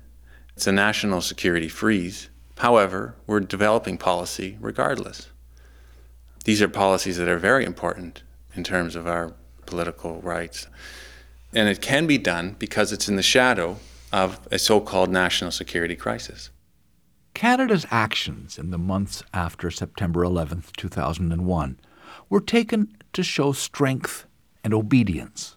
[0.54, 2.28] It's a national security freeze.
[2.58, 5.30] However, we're developing policy regardless.
[6.44, 8.22] These are policies that are very important
[8.54, 9.32] in terms of our
[9.66, 10.68] political rights.
[11.52, 13.78] And it can be done because it's in the shadow
[14.12, 16.50] of a so called national security crisis.
[17.34, 21.80] Canada's actions in the months after September 11, 2001,
[22.30, 24.26] were taken to show strength
[24.64, 25.56] and obedience.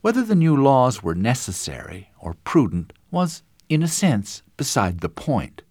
[0.00, 5.62] Whether the new laws were necessary or prudent was, in a sense, beside the point.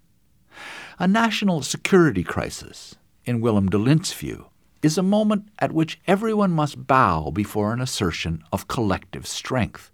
[1.00, 4.48] A national security crisis, in Willem de Lint's view,
[4.82, 9.92] is a moment at which everyone must bow before an assertion of collective strength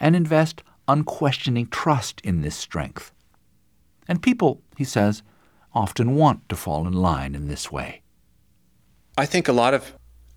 [0.00, 3.12] and invest unquestioning trust in this strength.
[4.08, 5.22] And people, he says,
[5.74, 8.02] often want to fall in line in this way.
[9.18, 9.92] I think a lot of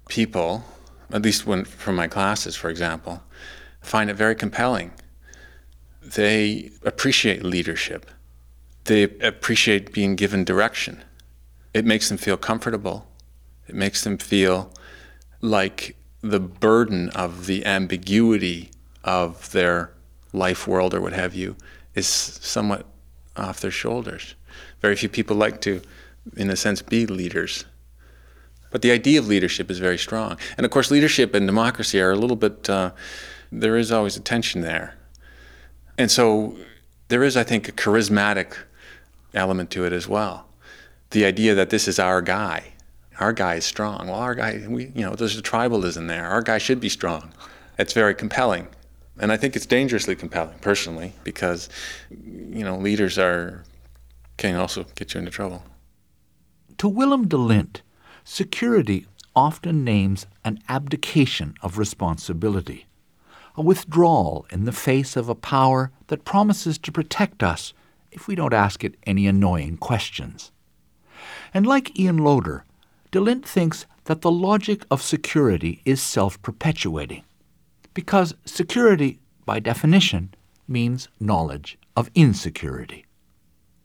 [0.07, 0.63] people,
[1.11, 3.23] at least when, from my classes, for example,
[3.81, 4.91] find it very compelling.
[6.01, 8.09] They appreciate leadership.
[8.85, 11.03] They appreciate being given direction.
[11.73, 13.07] It makes them feel comfortable.
[13.67, 14.73] It makes them feel
[15.41, 18.71] like the burden of the ambiguity
[19.03, 19.93] of their
[20.33, 21.55] life world or what have you
[21.95, 22.85] is somewhat
[23.35, 24.35] off their shoulders.
[24.81, 25.81] Very few people like to,
[26.35, 27.65] in a sense, be leaders.
[28.71, 30.37] But the idea of leadership is very strong.
[30.57, 32.91] And of course, leadership and democracy are a little bit, uh,
[33.51, 34.95] there is always a tension there.
[35.97, 36.57] And so
[37.07, 38.55] there is, I think, a charismatic
[39.33, 40.45] element to it as well.
[41.11, 42.73] The idea that this is our guy.
[43.19, 44.07] Our guy is strong.
[44.07, 46.25] Well, our guy, we, you know, there's a tribalism there.
[46.25, 47.33] Our guy should be strong.
[47.77, 48.67] It's very compelling.
[49.19, 51.67] And I think it's dangerously compelling, personally, because,
[52.09, 53.63] you know, leaders are
[54.37, 55.63] can also get you into trouble.
[56.77, 57.81] To Willem de Lint,
[58.23, 59.05] security
[59.35, 62.87] often names an abdication of responsibility,
[63.55, 67.73] a withdrawal in the face of a power that promises to protect us
[68.11, 70.51] if we don't ask it any annoying questions.
[71.53, 72.63] And like Ian Loader,
[73.11, 77.23] de Lint thinks that the logic of security is self perpetuating
[77.99, 80.33] because security, by definition,
[80.69, 83.05] means knowledge of insecurity.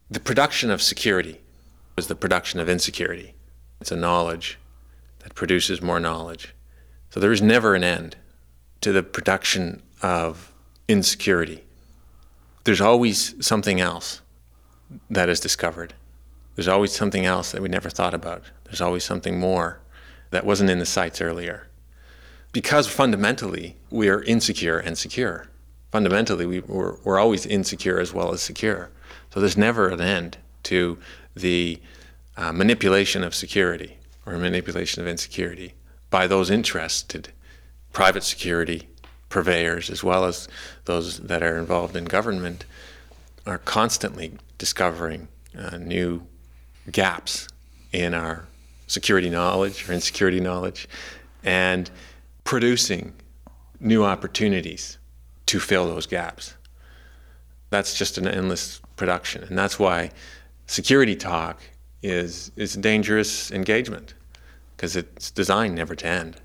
[0.09, 1.41] The production of security
[1.97, 3.35] is the production of insecurity.
[3.81, 4.57] It's a knowledge
[5.19, 6.55] that produces more knowledge.
[7.11, 8.15] So there is never an end
[8.83, 10.53] to the production of
[10.87, 11.65] insecurity.
[12.63, 14.21] There's always something else
[15.11, 15.93] that is discovered.
[16.55, 18.45] There's always something else that we never thought about.
[18.63, 19.81] There's always something more
[20.31, 21.67] that wasn't in the sights earlier
[22.55, 25.49] because fundamentally we are insecure and secure.
[25.91, 28.91] Fundamentally, we, we're, we're always insecure as well as secure.
[29.31, 30.97] So there's never an end to
[31.35, 31.81] the
[32.37, 35.75] uh, manipulation of security or manipulation of insecurity
[36.11, 37.33] by those interested,
[37.93, 38.89] private security
[39.29, 40.47] purveyors, as well as
[40.85, 42.65] those that are involved in government,
[43.47, 45.27] are constantly discovering
[45.59, 46.25] uh, new
[46.93, 47.49] gaps
[47.91, 48.47] in our
[48.87, 50.89] security knowledge or insecurity knowledge.
[51.43, 51.91] And
[52.45, 53.15] producing
[53.81, 54.99] new opportunities
[55.47, 56.55] to fill those gaps.
[57.71, 59.45] That's just an endless production.
[59.45, 60.11] And that's why
[60.67, 61.61] security talk
[62.03, 64.15] is, is a dangerous engagement
[64.77, 66.41] because it's designed never to end.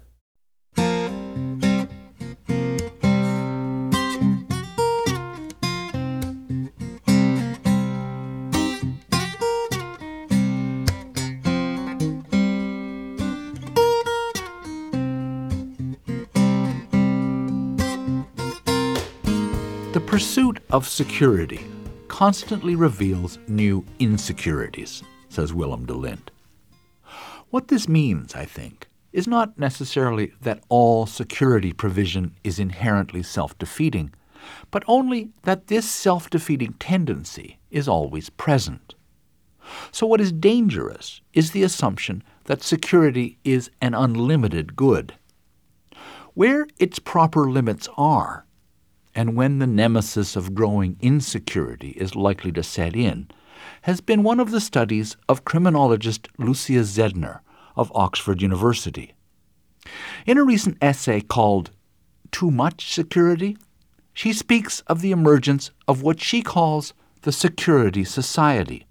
[20.10, 21.68] Pursuit of security
[22.08, 26.32] constantly reveals new insecurities, says Willem de Lint.
[27.52, 33.56] What this means, I think, is not necessarily that all security provision is inherently self
[33.60, 34.12] defeating,
[34.72, 38.96] but only that this self defeating tendency is always present.
[39.92, 45.14] So, what is dangerous is the assumption that security is an unlimited good.
[46.34, 48.48] Where its proper limits are
[49.16, 53.28] and when the nemesis of growing insecurity is likely to set in,
[53.84, 57.40] has been one of the studies of criminologist Lucia Zedner
[57.76, 59.14] of Oxford University.
[60.26, 61.72] In a recent essay called
[62.32, 63.58] Too Much Security,
[64.14, 68.86] she speaks of the emergence of what she calls the security society.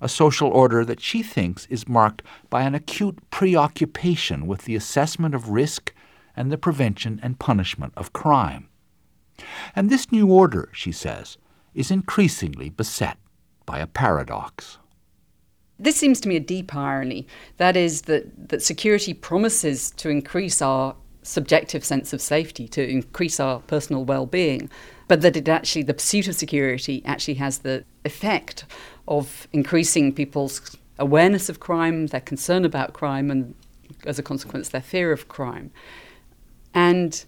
[0.00, 5.34] a social order that she thinks is marked by an acute preoccupation with the assessment
[5.34, 5.92] of risk
[6.36, 8.67] and the prevention and punishment of crime.
[9.74, 11.38] And this new order, she says,
[11.74, 13.18] is increasingly beset
[13.66, 14.78] by a paradox.
[15.78, 17.26] This seems to me a deep irony.
[17.58, 23.38] That is, that, that security promises to increase our subjective sense of safety, to increase
[23.38, 24.70] our personal well being,
[25.06, 28.64] but that it actually, the pursuit of security actually has the effect
[29.06, 33.54] of increasing people's awareness of crime, their concern about crime, and
[34.04, 35.70] as a consequence, their fear of crime.
[36.74, 37.24] And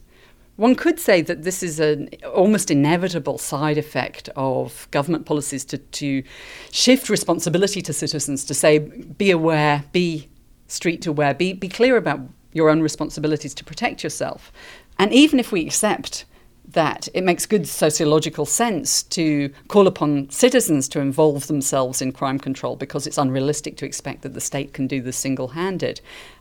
[0.60, 5.78] one could say that this is an almost inevitable side effect of government policies to,
[5.78, 6.22] to
[6.70, 10.28] shift responsibility to citizens to say, be aware, be
[10.66, 12.20] street aware, be, be clear about
[12.52, 14.52] your own responsibilities to protect yourself.
[14.98, 16.26] And even if we accept
[16.68, 22.38] that it makes good sociological sense to call upon citizens to involve themselves in crime
[22.38, 26.00] control because it's unrealistic to expect that the state can do this single handed.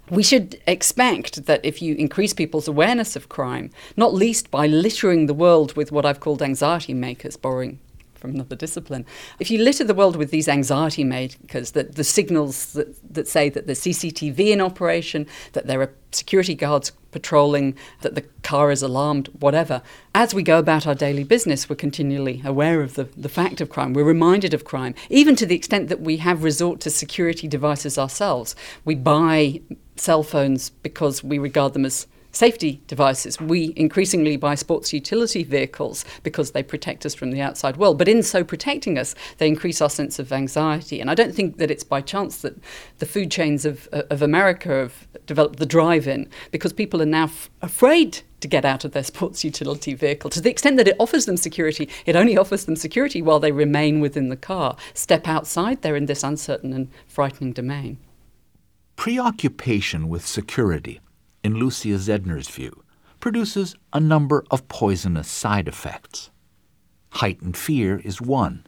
[0.10, 5.28] We should expect that if you increase people's awareness of crime, not least by littering
[5.28, 7.80] the world with what I've called anxiety makers, borrowing
[8.20, 9.06] from another discipline.
[9.40, 13.50] If you litter the world with these anxiety makers, that the signals that, that say
[13.50, 18.84] that there's CCTV in operation, that there are security guards patrolling, that the car is
[18.84, 19.82] alarmed, whatever,
[20.14, 23.70] as we go about our daily business, we're continually aware of the, the fact of
[23.70, 23.94] crime.
[23.94, 27.98] We're reminded of crime, even to the extent that we have resort to security devices
[27.98, 28.56] ourselves.
[28.86, 29.62] We buy
[30.00, 33.40] cell phones because we regard them as safety devices.
[33.40, 37.98] We increasingly buy sports utility vehicles because they protect us from the outside world.
[37.98, 41.02] But in so protecting us, they increase our sense of anxiety.
[41.02, 42.56] And I don't think that it's by chance that
[43.00, 47.06] the food chains of, uh, of America have developed the drive in because people are
[47.06, 50.30] now f- afraid to get out of their sports utility vehicle.
[50.30, 53.52] To the extent that it offers them security, it only offers them security while they
[53.52, 54.78] remain within the car.
[54.94, 57.98] Step outside, they're in this uncertain and frightening domain.
[59.00, 61.00] Preoccupation with security
[61.42, 62.84] in Lucia Zedner's view,
[63.22, 66.32] produces a number of poisonous side effects.
[67.12, 68.68] Heightened fear is one.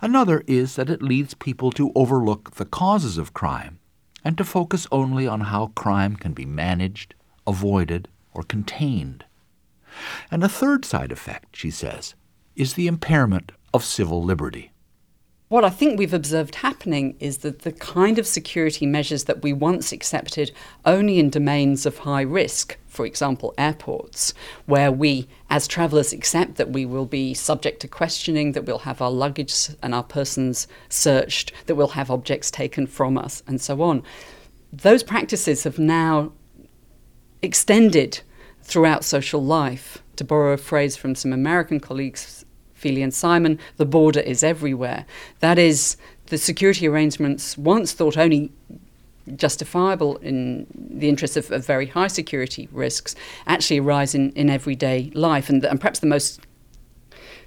[0.00, 3.80] Another is that it leads people to overlook the causes of crime
[4.22, 9.24] and to focus only on how crime can be managed, avoided, or contained.
[10.30, 12.14] And a third side effect, she says,
[12.54, 14.71] is the impairment of civil liberty.
[15.52, 19.52] What I think we've observed happening is that the kind of security measures that we
[19.52, 20.50] once accepted
[20.86, 24.32] only in domains of high risk, for example, airports,
[24.64, 29.02] where we, as travellers, accept that we will be subject to questioning, that we'll have
[29.02, 33.82] our luggage and our persons searched, that we'll have objects taken from us, and so
[33.82, 34.02] on.
[34.72, 36.32] Those practices have now
[37.42, 38.22] extended
[38.62, 39.98] throughout social life.
[40.16, 42.41] To borrow a phrase from some American colleagues
[42.82, 45.06] Feeley and Simon, the border is everywhere.
[45.40, 48.50] That is, the security arrangements, once thought only
[49.36, 53.14] justifiable in the interests of, of very high security risks,
[53.46, 55.48] actually arise in, in everyday life.
[55.48, 56.40] And, the, and perhaps the most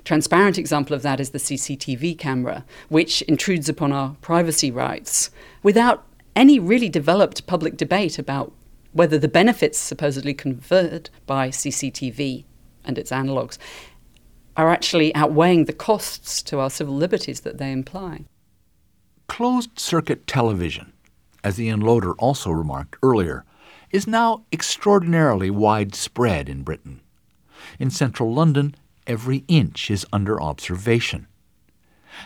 [0.05, 5.31] transparent example of that is the CCTV camera, which intrudes upon our privacy rights
[5.63, 6.05] without
[6.35, 8.53] any really developed public debate about
[8.93, 12.45] whether the benefits supposedly conferred by CCTV
[12.85, 13.57] and its analogues
[14.57, 18.25] are actually outweighing the costs to our civil liberties that they imply.
[19.27, 20.93] Closed circuit television,
[21.43, 23.43] as Ian Loader also remarked earlier,
[23.91, 27.01] is now extraordinarily widespread in Britain.
[27.79, 28.75] In central London,
[29.07, 31.27] every inch is under observation.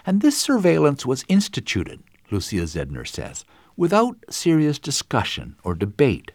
[0.05, 6.31] And this surveillance was instituted, Lucia Zedner says, without serious discussion or debate.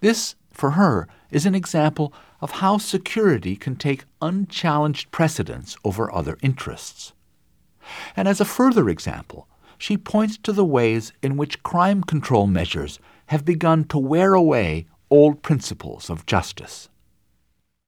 [0.00, 6.38] This, for her, is an example of how security can take unchallenged precedence over other
[6.42, 7.12] interests.
[8.16, 9.48] And as a further example,
[9.78, 14.86] she points to the ways in which crime control measures have begun to wear away
[15.10, 16.88] old principles of justice.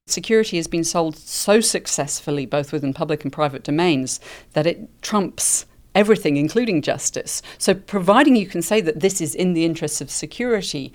[0.07, 4.21] Security has been sold so successfully, both within public and private domains,
[4.53, 7.43] that it trumps everything, including justice.
[7.59, 10.93] So, providing you can say that this is in the interests of security,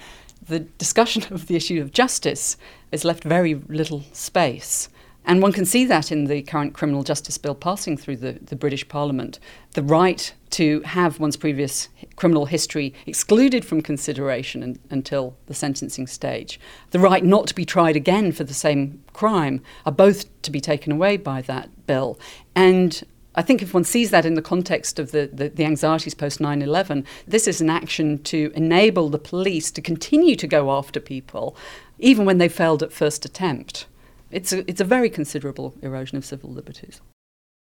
[0.47, 2.57] the discussion of the issue of justice
[2.91, 4.89] is left very little space.
[5.27, 8.55] And one can see that in the current criminal justice bill passing through the, the
[8.55, 9.39] British Parliament.
[9.71, 16.05] The right to have one's previous criminal history excluded from consideration in, until the sentencing
[16.07, 16.59] stage,
[16.91, 20.61] the right not to be tried again for the same crime, are both to be
[20.61, 22.19] taken away by that bill.
[22.55, 23.03] And
[23.35, 26.39] I think if one sees that in the context of the, the, the anxieties post
[26.39, 30.99] 9 11, this is an action to enable the police to continue to go after
[30.99, 31.55] people,
[31.99, 33.87] even when they failed at first attempt.
[34.31, 37.01] It's a, it's a very considerable erosion of civil liberties.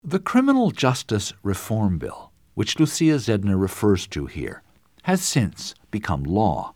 [0.03, 4.63] The Criminal Justice Reform Bill which Lucia Zedner refers to here,
[5.03, 6.73] has since become law.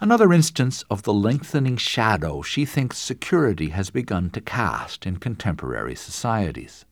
[0.00, 5.96] Another instance of the lengthening shadow she thinks security has begun to cast in contemporary
[5.96, 6.84] societies.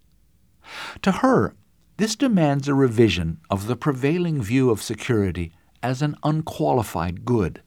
[1.02, 1.54] To her,
[1.96, 5.52] this demands a revision of the prevailing view of security
[5.82, 7.62] as an unqualified good,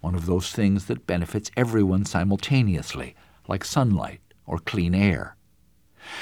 [0.00, 3.14] one of those things that benefits everyone simultaneously,
[3.48, 5.36] like sunlight or clean air.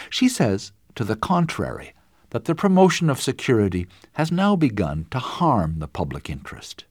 [0.08, 1.92] She says, to the contrary,
[2.30, 6.84] that the promotion of security has now begun to harm the public interest.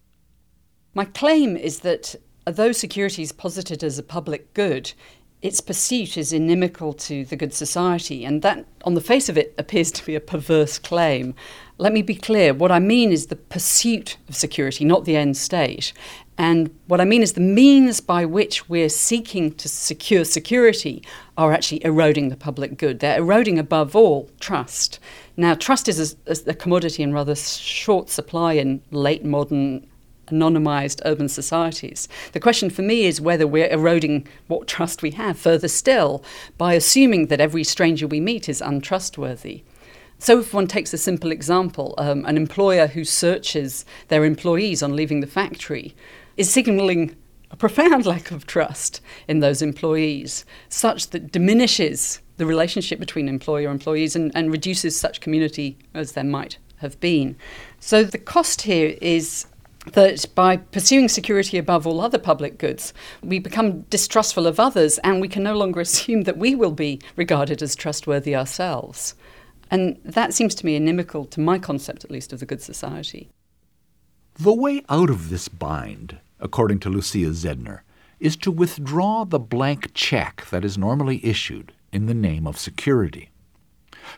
[0.94, 2.16] My claim is that
[2.46, 4.94] though security is posited as a public good,
[5.44, 9.54] its pursuit is inimical to the good society, and that, on the face of it,
[9.58, 11.36] appears to be a perverse claim.
[11.78, 15.36] Let me be clear what I mean is the pursuit of security, not the end
[15.36, 15.92] state.
[16.38, 21.04] And what I mean is the means by which we're seeking to secure security
[21.38, 23.02] are actually eroding the public good.
[23.02, 24.98] They're eroding, above all, trust.
[25.36, 29.86] Now, trust is a, a commodity in rather short supply in late modern
[30.28, 32.08] anonymized urban societies.
[32.32, 36.24] The question for me is whether we're eroding what trust we have further still
[36.58, 39.64] by assuming that every stranger we meet is untrustworthy.
[40.20, 44.96] So, if one takes a simple example, um, an employer who searches their employees on
[44.96, 45.96] leaving the factory
[46.38, 47.16] is signaling
[47.52, 53.68] a profound lack of trust in those employees, such that diminishes the relationship between employer
[53.68, 57.36] and employees and, and reduces such community as there might have been.
[57.80, 59.46] So, the cost here is
[59.92, 65.20] that by pursuing security above all other public goods, we become distrustful of others and
[65.20, 69.16] we can no longer assume that we will be regarded as trustworthy ourselves.
[69.70, 73.30] And that seems to me inimical to my concept, at least, of the good society.
[74.36, 77.82] The way out of this bind, according to Lucia Zedner,
[78.20, 83.32] is to withdraw the blank check that is normally issued in the name of security.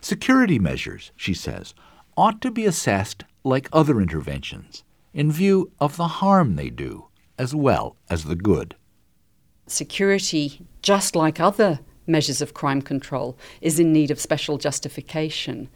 [0.00, 1.74] Security measures, she says,
[2.16, 4.84] ought to be assessed like other interventions
[5.16, 7.06] in view of the harm they do
[7.38, 8.76] as well as the good.
[9.66, 15.68] Security, just like other measures of crime control, is in need of special justification.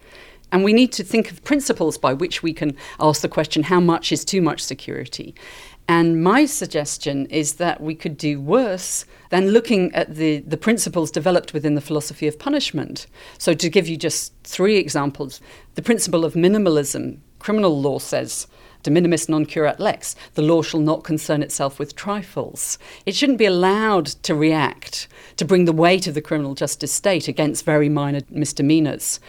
[0.53, 3.81] And we need to think of principles by which we can ask the question how
[3.81, 5.35] much is too much security?
[5.89, 11.11] And my suggestion is that we could do worse than looking at the, the principles
[11.11, 13.07] developed within the philosophy of punishment.
[13.39, 15.41] So, to give you just three examples,
[15.77, 18.47] the principle of minimalism, criminal law says
[18.83, 20.17] de minimis non curat lex.
[20.35, 22.79] The law shall not concern itself with trifles.
[23.07, 27.29] It shouldn't be allowed to react, to bring the weight of the criminal justice state
[27.29, 29.21] against very minor misdemeanours.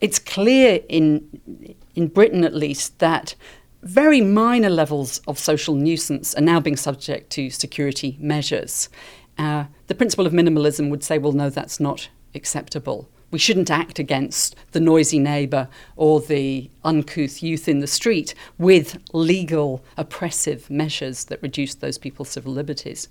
[0.00, 3.34] It's clear in, in Britain, at least, that
[3.82, 8.88] very minor levels of social nuisance are now being subject to security measures.
[9.36, 13.08] Uh, the principle of minimalism would say, well, no, that's not acceptable.
[13.30, 18.98] We shouldn't act against the noisy neighbour or the uncouth youth in the street with
[19.12, 23.08] legal oppressive measures that reduce those people's civil liberties.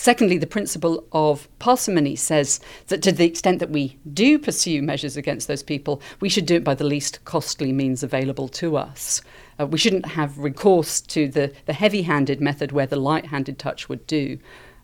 [0.00, 5.14] Secondly, the principle of parsimony says that to the extent that we do pursue measures
[5.14, 9.20] against those people, we should do it by the least costly means available to us.
[9.60, 13.58] Uh, we shouldn't have recourse to the, the heavy handed method where the light handed
[13.58, 14.38] touch would do.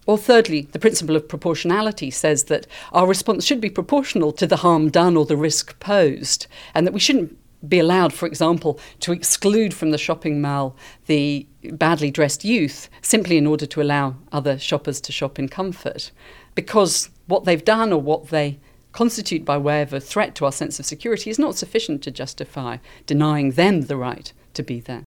[0.07, 4.59] Or thirdly, the principle of proportionality says that our response should be proportional to the
[4.59, 7.37] harm done or the risk posed, and that we shouldn't
[7.69, 10.77] be allowed, for example, to exclude from the shopping mall
[11.07, 16.13] the badly dressed youth simply in order to allow other shoppers to shop in comfort.
[16.55, 18.61] Because what they've done or what they
[18.93, 22.11] constitute by way of a threat to our sense of security is not sufficient to
[22.11, 25.05] justify denying them the right to be there.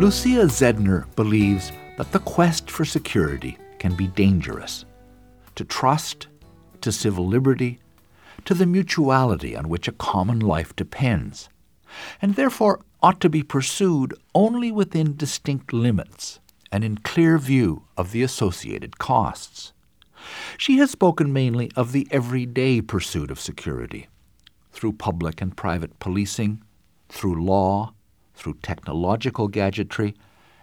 [0.00, 4.86] Lucia Zedner believes that the quest for security can be dangerous.
[5.56, 6.26] To trust,
[6.80, 7.80] to civil liberty,
[8.46, 11.50] to the mutuality on which a common life depends,
[12.22, 16.40] and therefore ought to be pursued only within distinct limits
[16.72, 19.74] and in clear view of the associated costs.
[20.56, 24.08] She has spoken mainly of the everyday pursuit of security,
[24.72, 26.62] through public and private policing,
[27.10, 27.92] through law,
[28.40, 30.14] through technological gadgetry,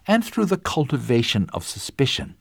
[0.08, 2.36] and through the cultivation of suspicion.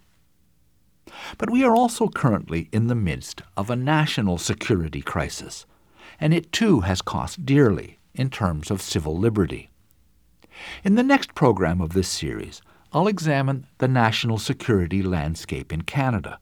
[1.36, 5.66] But we are also currently in the midst of a national security crisis,
[6.18, 9.68] and it too has cost dearly in terms of civil liberty.
[10.82, 12.62] In the next program of this series,
[12.92, 16.38] I'll examine the national security landscape in Canada.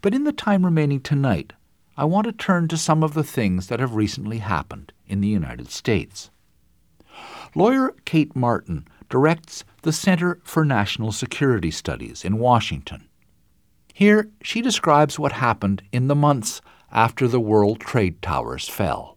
[0.00, 1.52] But in the time remaining tonight,
[1.96, 5.28] I want to turn to some of the things that have recently happened in the
[5.28, 6.30] United States.
[7.54, 13.06] Lawyer Kate Martin directs the Center for National Security Studies in Washington.
[13.92, 16.60] Here, she describes what happened in the months
[16.90, 19.16] after the World Trade Towers fell.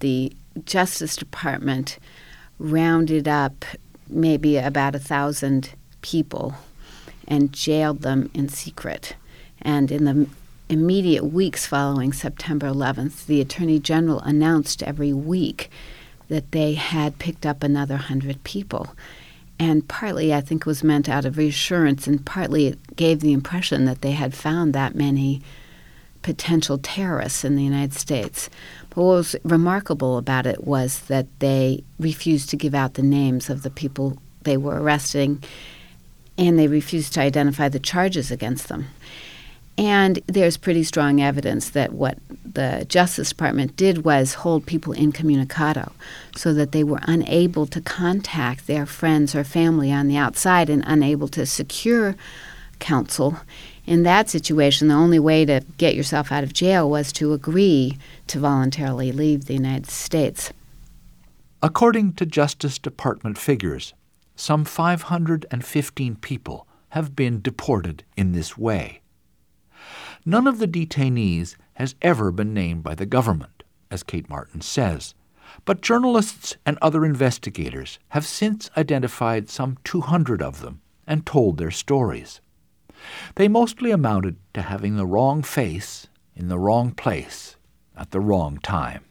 [0.00, 0.32] The
[0.64, 1.98] Justice Department
[2.58, 3.64] rounded up
[4.08, 5.70] maybe about a thousand
[6.00, 6.54] people
[7.28, 9.14] and jailed them in secret.
[9.60, 10.26] And in the
[10.68, 15.70] immediate weeks following September 11th, the Attorney General announced every week
[16.28, 18.94] that they had picked up another hundred people.
[19.58, 23.84] And partly, I think, was meant out of reassurance, and partly it gave the impression
[23.84, 25.42] that they had found that many
[26.22, 28.48] potential terrorists in the United States.
[28.90, 33.50] But what was remarkable about it was that they refused to give out the names
[33.50, 35.42] of the people they were arresting,
[36.38, 38.86] and they refused to identify the charges against them.
[39.78, 45.92] And there's pretty strong evidence that what the Justice Department did was hold people incommunicado
[46.36, 50.84] so that they were unable to contact their friends or family on the outside and
[50.86, 52.14] unable to secure
[52.78, 53.38] counsel.
[53.86, 57.96] In that situation, the only way to get yourself out of jail was to agree
[58.26, 60.52] to voluntarily leave the United States.
[61.62, 63.94] According to Justice Department figures,
[64.36, 69.01] some 515 people have been deported in this way.
[70.24, 75.14] None of the detainees has ever been named by the government, as Kate Martin says,
[75.64, 81.72] but journalists and other investigators have since identified some 200 of them and told their
[81.72, 82.40] stories.
[83.34, 86.06] They mostly amounted to having the wrong face
[86.36, 87.56] in the wrong place
[87.96, 89.02] at the wrong time.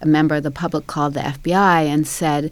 [0.00, 2.50] A member of the public called the FBI and said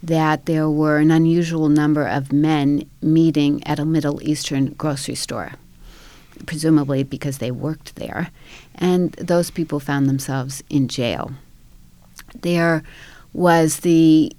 [0.00, 5.54] that there were an unusual number of men meeting at a Middle Eastern grocery store
[6.46, 8.30] presumably because they worked there,
[8.74, 11.32] and those people found themselves in jail.
[12.34, 12.82] There
[13.32, 14.32] was the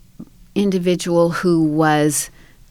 [0.56, 2.30] individual who was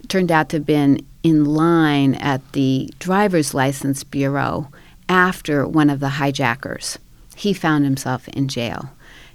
[0.09, 4.69] turned out to have been in line at the driver's license bureau
[5.09, 6.99] after one of the hijackers.
[7.37, 8.91] He found himself in jail.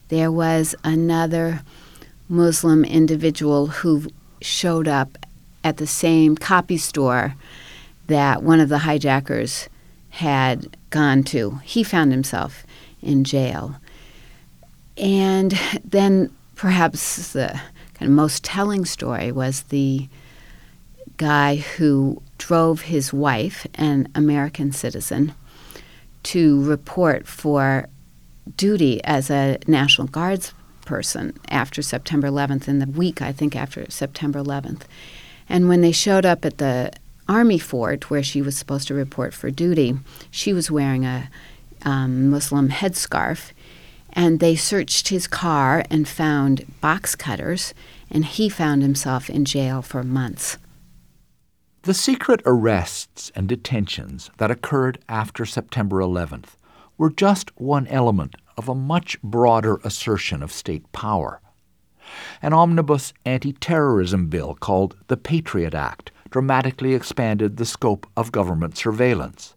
[0.10, 1.62] There was another
[2.28, 4.08] Muslim individual who
[4.42, 5.18] showed up
[5.64, 7.36] at the same copy store
[8.08, 9.70] that one of the hijackers
[10.10, 11.60] had gone to.
[11.64, 12.66] He found himself
[13.02, 13.76] in jail.
[14.98, 17.60] And then perhaps the
[17.94, 20.08] kind of most telling story was the
[21.18, 25.34] guy who drove his wife, an American citizen,
[26.24, 27.88] to report for
[28.58, 30.54] duty as a National Guards
[30.86, 34.82] person after September 11th, in the week, I think, after September 11th.
[35.48, 36.92] And when they showed up at the
[37.30, 39.96] Army fort where she was supposed to report for duty,
[40.32, 41.30] she was wearing a
[41.86, 43.52] um, Muslim headscarf.
[44.12, 47.76] And they searched his car and found box cutters,
[48.10, 50.58] and he found himself in jail for months.
[51.84, 56.56] The secret arrests and detentions that occurred after September 11th
[56.98, 61.40] were just one element of a much broader assertion of state power.
[62.42, 68.78] An omnibus anti terrorism bill called the Patriot Act dramatically expanded the scope of government
[68.78, 69.56] surveillance,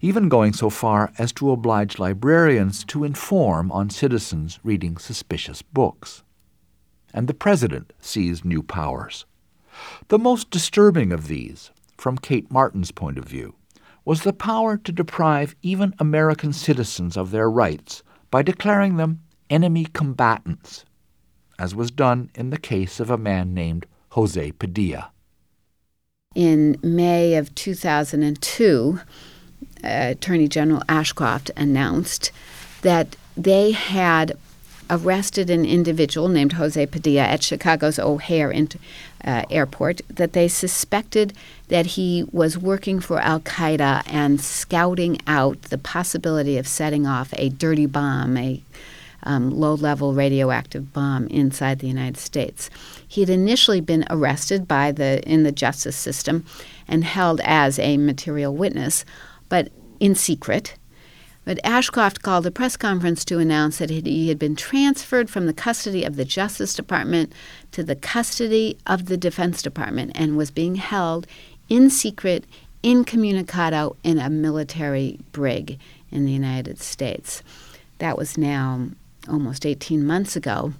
[0.00, 6.22] even going so far as to oblige librarians to inform on citizens reading suspicious books.
[7.12, 9.26] And the President seized new powers.
[10.08, 13.54] The most disturbing of these, from Kate Martin's point of view,
[14.04, 19.84] was the power to deprive even American citizens of their rights by declaring them enemy
[19.84, 20.84] combatants,
[21.58, 25.12] as was done in the case of a man named Jose Padilla
[26.38, 29.00] in May of 2002, uh,
[29.82, 32.30] Attorney General Ashcroft announced
[32.82, 34.36] that they had
[34.90, 38.54] arrested an individual named Jose Padilla at Chicago's O'Hare
[39.24, 41.34] uh, Airport that they suspected
[41.68, 47.34] that he was working for Al Qaeda and scouting out the possibility of setting off
[47.36, 48.62] a dirty bomb, a
[49.24, 52.70] um, low level radioactive bomb inside the United States.
[53.08, 56.44] He had initially been arrested by the in the justice system
[56.86, 59.04] and held as a material witness,
[59.48, 60.76] but in secret.
[61.44, 65.54] But Ashcroft called a press conference to announce that he had been transferred from the
[65.54, 67.32] custody of the Justice Department
[67.72, 71.26] to the custody of the Defense Department and was being held
[71.70, 72.44] in secret,
[72.82, 75.78] incommunicado, in a military brig
[76.10, 77.42] in the United States.
[77.96, 78.88] That was now
[79.26, 80.74] almost 18 months ago.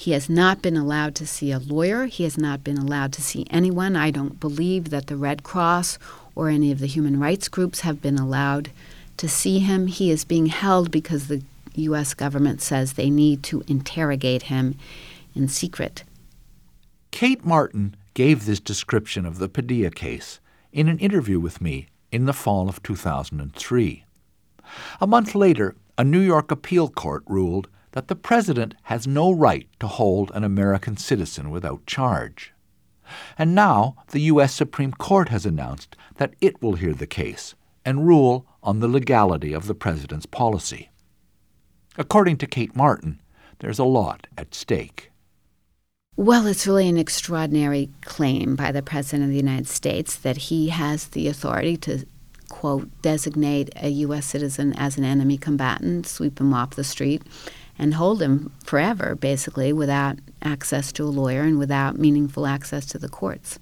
[0.00, 2.06] He has not been allowed to see a lawyer.
[2.06, 3.96] He has not been allowed to see anyone.
[3.96, 5.98] I don't believe that the Red Cross
[6.34, 8.70] or any of the human rights groups have been allowed
[9.18, 9.88] to see him.
[9.88, 11.42] He is being held because the
[11.74, 12.14] U.S.
[12.14, 14.78] government says they need to interrogate him
[15.34, 16.04] in secret.
[17.10, 20.40] Kate Martin gave this description of the Padilla case
[20.72, 24.04] in an interview with me in the fall of 2003.
[24.98, 29.68] A month later, a New York appeal court ruled that the president has no right
[29.80, 32.52] to hold an American citizen without charge.
[33.36, 34.54] And now the U.S.
[34.54, 39.52] Supreme Court has announced that it will hear the case and rule on the legality
[39.52, 40.90] of the president's policy.
[41.96, 43.20] According to Kate Martin,
[43.58, 45.10] there's a lot at stake.
[46.16, 50.68] Well, it's really an extraordinary claim by the President of the United States that he
[50.68, 52.04] has the authority to,
[52.48, 54.26] quote, designate a U.S.
[54.26, 57.22] citizen as an enemy combatant, sweep him off the street,
[57.80, 62.98] and hold him forever, basically, without access to a lawyer and without meaningful access to
[62.98, 63.58] the courts.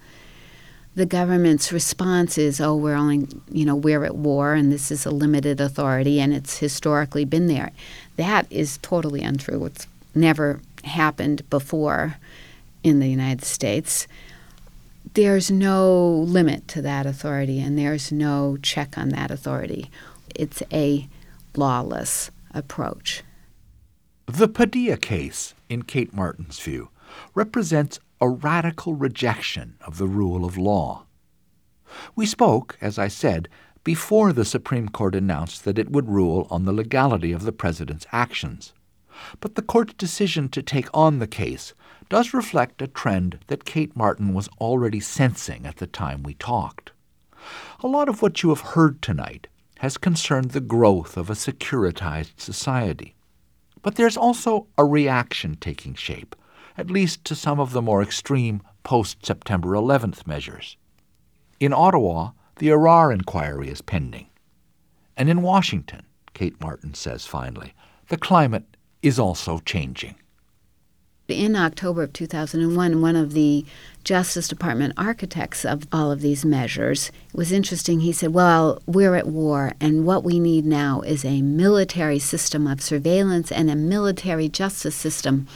[0.97, 5.07] The government's response is, oh, we're only, you know, we're at war and this is
[5.07, 7.71] a limited authority and it's historically been there.
[8.17, 9.65] That is totally untrue.
[9.67, 12.17] It's never happened before
[12.83, 14.09] in the United States.
[15.15, 19.93] There's no limit to that authority and there's no check on that authority.
[20.35, 21.07] It's a
[21.55, 23.23] lawless approach.
[24.31, 26.91] The Padilla case, in Kate Martin's view,
[27.35, 31.07] represents a radical rejection of the rule of law.
[32.15, 33.49] We spoke, as I said,
[33.85, 38.05] before the Supreme Court announced that it would rule on the legality of the President's
[38.13, 38.75] actions.
[39.41, 41.73] But the Court's decision to take on the case
[42.11, 46.93] does reflect a trend that Kate Martin was already sensing at the time we talked.
[47.81, 49.47] A lot of what you have heard tonight
[49.79, 53.15] has concerned the growth of a securitized society.
[53.83, 56.35] But there's also a reaction taking shape,
[56.77, 60.77] at least to some of the more extreme post September 11th measures.
[61.61, 64.29] In Ottawa, the Arar inquiry is pending.
[65.17, 67.75] And in Washington, Kate Martin says finally,
[68.09, 70.17] the climate is also changing.
[71.29, 73.67] In October of 2001, one of the
[74.03, 78.01] Justice Department architects of all of these measures was interesting.
[78.01, 82.67] He said, Well, we're at war, and what we need now is a military system
[82.67, 85.47] of surveillance and a military justice system,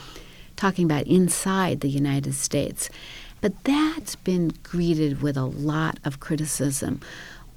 [0.56, 2.90] talking about inside the United States.
[3.40, 7.00] But that's been greeted with a lot of criticism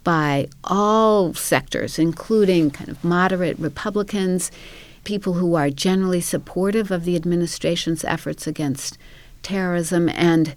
[0.05, 4.51] by all sectors, including kind of moderate Republicans
[5.05, 8.97] people who are generally supportive of the administration's efforts against
[9.41, 10.09] terrorism.
[10.09, 10.55] And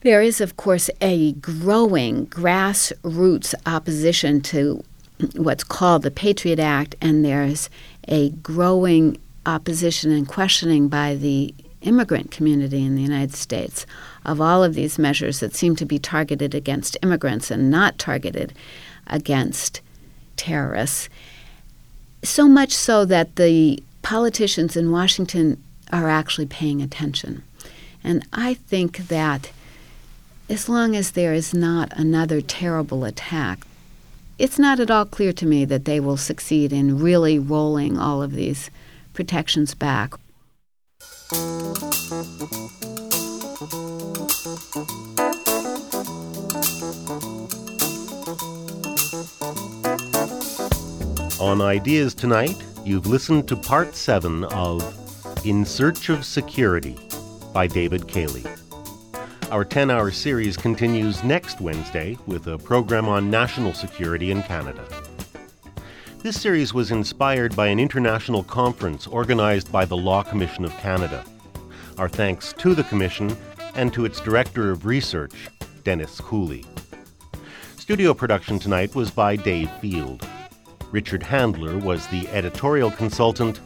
[0.00, 4.82] there is, of course, a growing grassroots opposition to
[5.34, 7.68] what's called the Patriot Act, and there's
[8.06, 13.86] a growing opposition and questioning by the immigrant community in the United States
[14.24, 18.52] of all of these measures that seem to be targeted against immigrants and not targeted
[19.06, 19.80] against
[20.36, 21.08] terrorists.
[22.22, 25.62] So much so that the politicians in Washington
[25.92, 27.42] are actually paying attention.
[28.02, 29.50] And I think that
[30.48, 33.66] as long as there is not another terrible attack,
[34.38, 38.22] it's not at all clear to me that they will succeed in really rolling all
[38.22, 38.70] of these
[39.12, 40.14] protections back.
[51.40, 54.82] On Ideas Tonight, you've listened to part seven of
[55.46, 56.96] In Search of Security
[57.52, 58.44] by David Cayley.
[59.52, 64.84] Our 10 hour series continues next Wednesday with a program on national security in Canada.
[66.24, 71.24] This series was inspired by an international conference organized by the Law Commission of Canada.
[71.98, 73.36] Our thanks to the Commission
[73.76, 75.48] and to its Director of Research,
[75.84, 76.66] Dennis Cooley.
[77.76, 80.26] Studio production tonight was by Dave Field.
[80.90, 83.60] Richard Handler was the editorial consultant,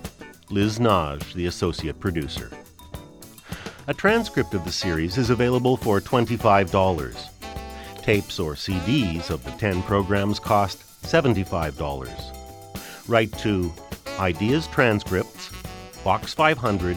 [0.50, 2.50] Liz Naj, the associate producer.
[3.86, 7.28] A transcript of the series is available for $25.
[8.02, 13.08] Tapes or CDs of the 10 programs cost $75.
[13.08, 13.72] Write to
[14.18, 15.52] Ideas Transcripts,
[16.02, 16.96] Box 500,